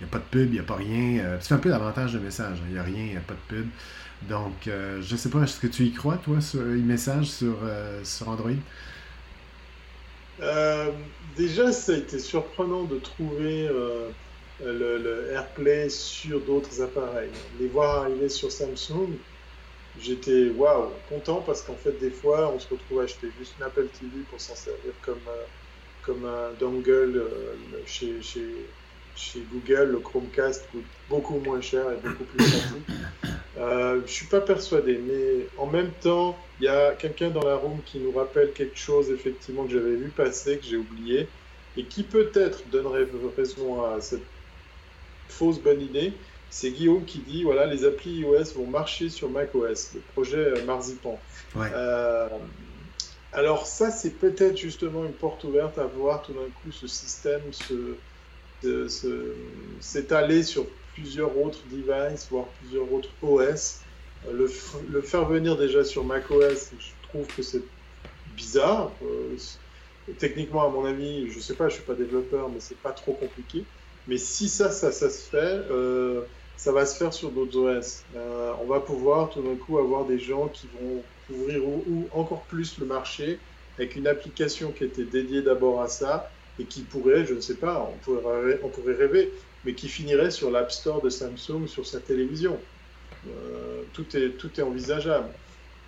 [0.00, 1.38] il n'y a pas de pub, il n'y a pas rien.
[1.40, 2.58] c'est un peu l'avantage de message.
[2.60, 2.66] Hein.
[2.68, 3.66] Il n'y a rien, il n'y a pas de pub.
[4.28, 7.58] Donc, je ne sais pas, est-ce que tu y crois, toi, sur e-message sur,
[8.26, 8.52] Android?
[11.36, 13.68] déjà, ça a été surprenant de trouver
[14.64, 17.28] le, AirPlay sur d'autres appareils.
[17.60, 19.10] Les voir arriver sur Samsung,
[20.00, 23.64] j'étais waouh, content parce qu'en fait, des fois, on se retrouve à acheter juste une
[23.64, 25.44] Apple TV pour s'en servir comme, euh,
[26.02, 27.54] comme un dongle euh,
[27.86, 28.66] chez, chez,
[29.16, 29.92] chez, Google.
[29.92, 32.88] Le Chromecast coûte beaucoup moins cher et beaucoup plus pratique.
[33.56, 37.54] Euh, je suis pas persuadé, mais en même temps, il y a quelqu'un dans la
[37.54, 41.28] room qui nous rappelle quelque chose, effectivement, que j'avais vu passer, que j'ai oublié,
[41.76, 44.24] et qui peut-être donnerait raison à cette
[45.28, 46.12] fausse bonne idée
[46.54, 50.64] c'est Guillaume qui dit voilà, les applis iOS vont marcher sur macOS, le projet euh,
[50.64, 51.18] Marzipan.
[51.56, 52.28] Euh,
[53.32, 57.42] alors, ça, c'est peut-être justement une porte ouverte à voir tout d'un coup ce système
[59.80, 63.80] s'étaler sur plusieurs autres devices, voire plusieurs autres OS.
[64.32, 64.48] Le,
[64.92, 67.62] le, faire venir déjà sur macOS, je trouve que c'est
[68.36, 68.92] bizarre.
[69.02, 69.36] Euh,
[70.20, 73.14] techniquement, à mon avis, je sais pas, je suis pas développeur, mais c'est pas trop
[73.14, 73.64] compliqué.
[74.06, 75.64] Mais si ça, ça, ça se fait,
[76.56, 78.04] ça va se faire sur d'autres OS.
[78.16, 81.02] Euh, on va pouvoir tout d'un coup avoir des gens qui vont
[81.34, 83.38] ouvrir ou, encore plus le marché
[83.78, 87.56] avec une application qui était dédiée d'abord à ça et qui pourrait, je ne sais
[87.56, 89.32] pas, on pourrait, rêver,
[89.64, 92.58] mais qui finirait sur l'App Store de Samsung sur sa télévision.
[93.26, 95.28] Euh, tout, est, tout est envisageable.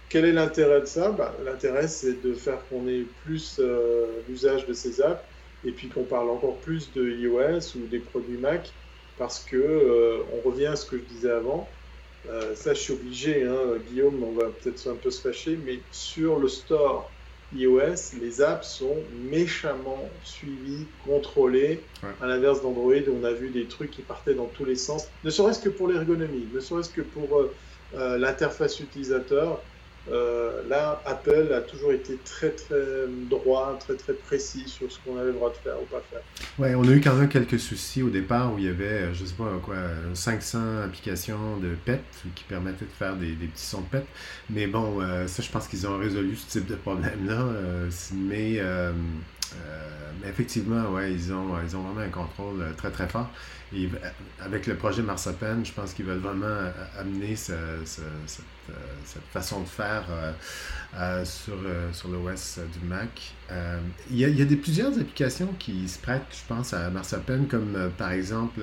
[0.08, 1.10] Quel est l'intérêt de ça?
[1.10, 5.22] Bah, L'intérêt, c'est de faire qu'on ait plus euh, l'usage de ces apps
[5.64, 8.72] et puis qu'on parle encore plus de iOS ou des produits Mac
[9.18, 11.68] parce que euh, on revient à ce que je disais avant.
[12.28, 15.78] Euh, ça, je suis obligé, hein, Guillaume, on va peut-être un peu se fâcher, mais
[15.92, 17.10] sur le store
[17.54, 18.96] iOS, les apps sont
[19.30, 21.80] méchamment suivies, contrôlées.
[22.20, 25.08] À l'inverse d'Android, où on a vu des trucs qui partaient dans tous les sens,
[25.22, 27.40] ne serait-ce que pour l'ergonomie, ne serait-ce que pour
[27.94, 29.62] euh, l'interface utilisateur.
[30.11, 35.16] Euh, là, Apple a toujours été très très droit, très très précis sur ce qu'on
[35.16, 36.20] avait le droit de faire ou pas faire.
[36.59, 39.14] Ouais, on a eu quand même quelques soucis au départ où il y avait, euh,
[39.14, 39.76] je sais pas quoi,
[40.14, 42.00] 500 applications de PET
[42.34, 44.07] qui permettaient de faire des, petits sons de PET.
[44.50, 47.44] Mais bon, euh, ça, je pense qu'ils ont résolu ce type de problème-là.
[48.12, 48.61] mais
[50.28, 53.30] effectivement, ouais, ils ont, ils ont vraiment un contrôle très très fort.
[53.74, 53.88] Et
[54.40, 57.34] avec le projet Marsapen, je pense qu'ils veulent vraiment amener
[59.04, 60.04] cette, façon de faire
[60.98, 63.34] euh, sur, euh, sur l'OS du Mac.
[63.50, 63.78] Euh,
[64.10, 68.12] il y, a, des, plusieurs applications qui se prêtent, je pense, à Marsapen, comme par
[68.12, 68.60] exemple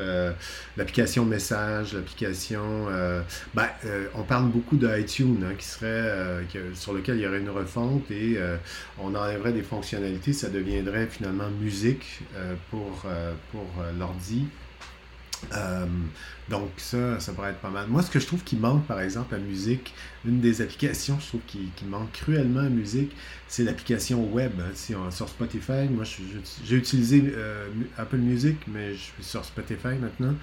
[0.76, 2.88] l'application Message, l'application...
[3.54, 3.68] ben,
[4.16, 6.43] on parle beaucoup d'iTunes, hein, qui serait,
[6.74, 8.38] sur lequel il y aurait une refonte et
[8.99, 12.24] on enlèverait des fonctionnalités, ça deviendrait finalement musique
[12.72, 13.06] pour,
[13.51, 14.47] pour l'ordi.
[15.54, 15.86] Euh,
[16.50, 17.88] donc ça, ça pourrait être pas mal.
[17.88, 19.94] Moi, ce que je trouve qui manque, par exemple, à musique,
[20.26, 23.16] une des applications, je trouve qui, qui manque cruellement à musique,
[23.48, 24.52] c'est l'application web.
[24.60, 24.72] Hein.
[24.74, 26.04] Si on, sur Spotify, moi,
[26.66, 27.68] j'ai utilisé euh,
[27.98, 30.36] Apple Music, mais je suis sur Spotify maintenant.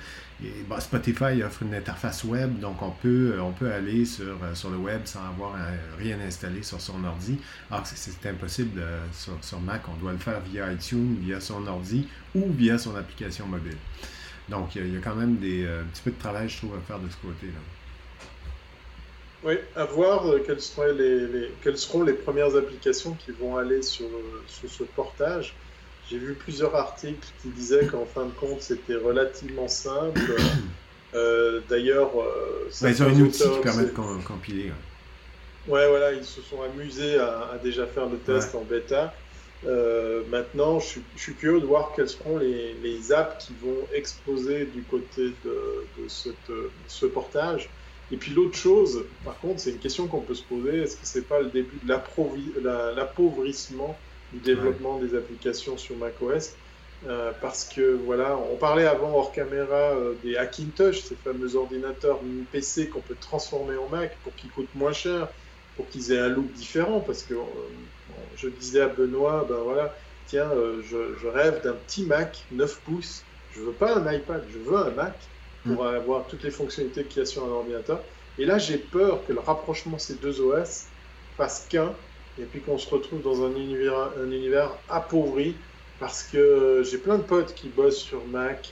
[0.43, 4.79] Et Spotify offre une interface web, donc on peut, on peut aller sur, sur le
[4.79, 5.55] web sans avoir
[5.99, 7.37] rien installé sur son ordi.
[7.71, 8.81] Alors c'est impossible
[9.13, 13.47] sur Mac, on doit le faire via iTunes, via son ordi ou via son application
[13.47, 13.77] mobile.
[14.51, 16.75] Donc, il y, a quand même des, euh, un petit peu de travail, je trouve,
[16.75, 17.61] à faire de ce côté-là.
[19.45, 23.81] Oui, à voir euh, quelles, seront les, quelles seront les premières applications qui vont aller
[23.81, 25.55] sur, euh, sur ce portage.
[26.11, 30.21] J'ai vu plusieurs articles qui disaient qu'en fin de compte, c'était relativement simple.
[31.69, 32.11] D'ailleurs,
[32.83, 34.73] ben, ils ont un outil qui permet de compiler.
[35.69, 35.89] Ouais.
[35.89, 39.15] voilà, ils se sont amusés à, déjà faire le test en bêta.
[39.67, 44.65] Euh, maintenant, je suis, curieux de voir quelles seront les, les, apps qui vont exploser
[44.65, 46.51] du côté de, de, cette,
[46.87, 47.69] ce portage.
[48.11, 51.07] Et puis l'autre chose, par contre, c'est une question qu'on peut se poser, est-ce que
[51.07, 51.89] c'est pas le début de
[52.97, 53.97] l'appauvrissement
[54.33, 56.55] du développement des applications sur macOS?
[57.07, 62.21] Euh, parce que voilà, on parlait avant hors caméra euh, des Hackintosh, ces fameux ordinateurs
[62.53, 65.29] PC qu'on peut transformer en Mac pour qu'ils coûtent moins cher,
[65.77, 67.35] pour qu'ils aient un look différent, parce que
[68.37, 69.95] je disais à Benoît, ben voilà,
[70.27, 73.25] tiens, euh, je, rêve d'un petit Mac 9 pouces.
[73.53, 75.15] Je veux pas un iPad, je veux un Mac
[75.65, 75.95] pour mm.
[75.95, 78.01] avoir toutes les fonctionnalités qu'il y a sur un ordinateur.
[78.39, 80.87] Et là, j'ai peur que le rapprochement de ces deux OS
[81.37, 81.93] fasse qu'un,
[82.39, 85.57] et puis qu'on se retrouve dans un univers, un univers appauvri,
[85.99, 88.71] parce que j'ai plein de potes qui bossent sur Mac,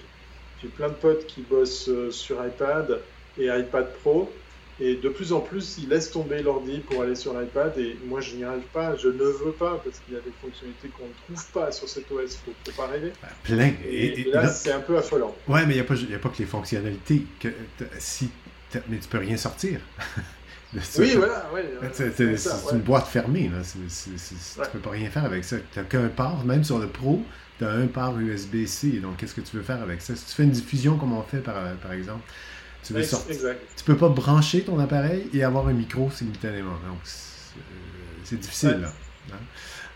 [0.62, 3.01] j'ai plein de potes qui bossent euh, sur iPad
[3.36, 4.32] et iPad Pro,
[4.81, 7.76] et de plus en plus, ils laissent tomber l'ordi pour aller sur l'iPad.
[7.79, 8.95] Et moi, je n'y arrive pas.
[8.97, 11.89] Je ne veux pas parce qu'il y a des fonctionnalités qu'on ne trouve pas sur
[11.89, 12.39] cet OS.
[12.47, 13.12] Il ne faut pas rêver.
[13.20, 13.72] Bah, plein.
[13.89, 15.35] Et, là, c'est un peu affolant.
[15.49, 17.26] Ouais, mais il n'y a, pas, a pas que les fonctionnalités.
[17.41, 17.49] Que,
[17.99, 18.31] si,
[18.89, 19.81] mais tu peux rien sortir.
[20.99, 21.51] oui, voilà.
[21.53, 23.51] Ouais, c'est une boîte fermée.
[23.53, 23.62] Là.
[23.64, 25.57] Tu ne peux pas rien faire avec ça.
[25.72, 27.24] Tu n'as qu'un port, même sur le Pro.
[27.59, 29.01] Tu as un port USB-C.
[29.01, 30.14] Donc, qu'est-ce que tu veux faire avec ça?
[30.14, 32.22] Si tu fais une diffusion comme on fait, par, par exemple,
[32.83, 36.72] tu veux Tu peux pas brancher ton appareil et avoir un micro simultanément.
[36.87, 38.93] Donc, c'est euh, difficile, là.
[39.33, 39.37] Hein.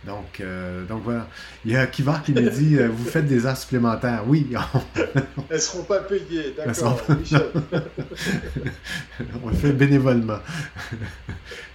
[0.07, 1.29] Donc, euh, donc voilà.
[1.65, 4.25] Il y a Kivar qui nous dit euh, Vous faites des heures supplémentaires.
[4.27, 4.49] Oui.
[4.97, 7.01] Elles ne seront pas payées, d'accord,
[9.45, 10.41] on le fait bénévolement.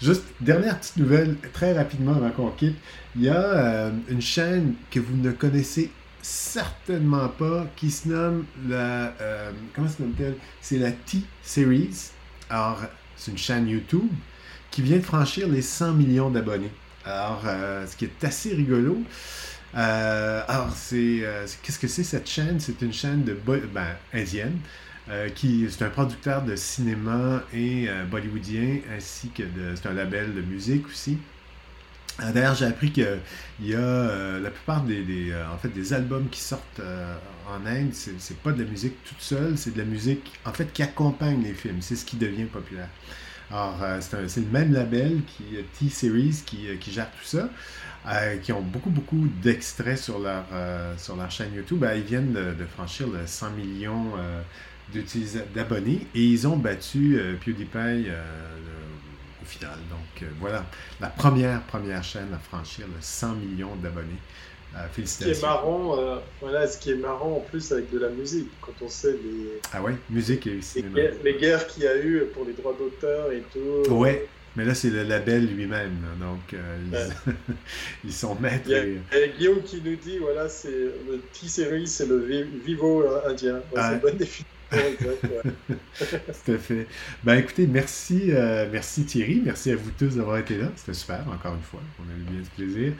[0.01, 2.75] Juste, dernière petite nouvelle, très rapidement avant qu'on quitte.
[3.15, 5.89] Il y a une chaîne que vous ne connaissez
[6.27, 9.13] certainement pas, qui se nomme la.
[9.21, 10.35] Euh, comment se nomme-t-elle?
[10.61, 12.11] C'est la T-Series.
[12.49, 12.81] Alors,
[13.15, 14.09] c'est une chaîne YouTube
[14.69, 16.71] qui vient de franchir les 100 millions d'abonnés.
[17.05, 19.01] Alors, euh, ce qui est assez rigolo.
[19.75, 21.23] Euh, alors, c'est.
[21.63, 22.59] Qu'est-ce que c'est cette chaîne?
[22.59, 24.59] C'est une chaîne de ben, indienne.
[25.33, 29.43] qui c'est un producteur de cinéma et bollywoodien ainsi que
[29.75, 31.17] c'est un label de musique aussi
[32.19, 33.19] d'ailleurs, j'ai appris qu'il
[33.61, 36.81] y a euh, la plupart des, euh, en fait, des albums qui sortent
[37.47, 40.71] en Inde, c'est pas de la musique toute seule, c'est de la musique en fait
[40.73, 41.81] qui accompagne les films.
[41.81, 42.89] C'est ce qui devient populaire.
[43.49, 45.43] Alors, c'est le même label qui
[45.79, 47.49] T-Series qui, gère tout ça,
[48.43, 50.43] qui ont beaucoup beaucoup d'extraits sur leur
[50.97, 51.79] sur leur chaîne YouTube.
[51.79, 54.11] Ben, ils viennent de, franchir le 100 millions
[55.55, 58.09] d'abonnés et ils ont battu PewDiePie
[59.47, 59.77] final.
[59.89, 60.65] Donc euh, voilà,
[60.99, 64.19] la première, première chaîne à franchir le 100 millions d'abonnés.
[64.91, 65.29] félicitations.
[65.29, 67.99] Euh, ce qui est marrant, euh, voilà, ce qui est marrant en plus avec de
[67.99, 69.59] la musique, quand on sait les.
[69.73, 70.99] Ah ouais, musique et cinéma.
[71.23, 73.93] Les guerres, qu'il y a eu pour les droits d'auteur et tout.
[73.93, 74.27] Ouais.
[74.55, 76.01] Mais là, c'est le label lui-même.
[76.19, 76.59] Donc,
[78.03, 78.65] ils, sont maîtres.
[78.65, 79.29] Il y, a, et...
[79.37, 82.17] Guillaume qui nous dit voilà, c'est le T-Series, c'est le
[82.65, 83.61] Vivo indien.
[83.75, 83.91] Ah.
[83.91, 84.56] C'est bonne définition.
[86.45, 86.87] Tout à fait.
[87.23, 90.67] Ben écoutez, merci, euh, merci Thierry, merci à vous tous d'avoir été là.
[90.75, 91.81] C'était super, encore une fois.
[91.99, 92.93] On a eu bien du plaisir.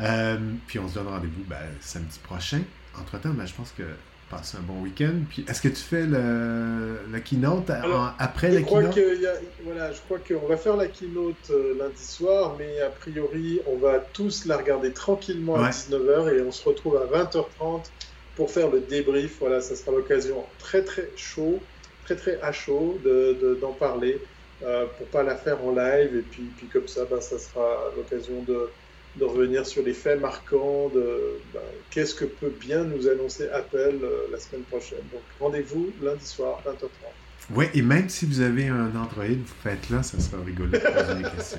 [0.00, 2.62] Euh, puis on se donne rendez-vous ben, samedi prochain.
[2.98, 3.84] Entre-temps, ben, je pense que
[4.32, 5.14] passer un bon week-end.
[5.28, 7.70] Puis, est-ce que tu fais le, la keynote
[8.18, 8.94] après la crois keynote?
[8.94, 9.34] Que y a,
[9.64, 13.76] voilà, je crois qu'on va faire la keynote euh, lundi soir, mais a priori, on
[13.76, 17.82] va tous la regarder tranquillement à 19h et on se retrouve à 20h30
[18.36, 19.38] pour faire le débrief.
[19.40, 21.60] Voilà, ça sera l'occasion très très chaud,
[22.04, 24.18] très très à chaud d'en de, d'en parler
[24.62, 26.16] euh, pour pas la faire en live.
[26.16, 28.70] Et puis, puis comme ça, ben, ça sera l'occasion de
[29.16, 31.60] de revenir sur les faits marquants de ben,
[31.90, 35.04] qu'est-ce que peut bien nous annoncer Apple euh, la semaine prochaine.
[35.12, 37.21] Donc rendez-vous lundi soir, 20h30.
[37.54, 40.78] Oui, et même si vous avez un Android, vous faites là, ça sera rigolo de
[40.78, 41.58] poser des questions.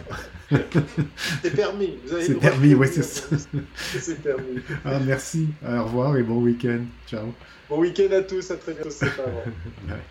[1.44, 2.00] c'est permis.
[2.08, 3.28] C'est permis, oui, c'est ça.
[3.76, 4.60] c'est permis.
[4.84, 5.50] Ah, merci.
[5.66, 6.82] Au revoir et bon week-end.
[7.08, 7.34] Ciao.
[7.70, 8.50] Bon week-end à tous.
[8.52, 8.89] À très bientôt.
[8.89, 9.24] C'est pas.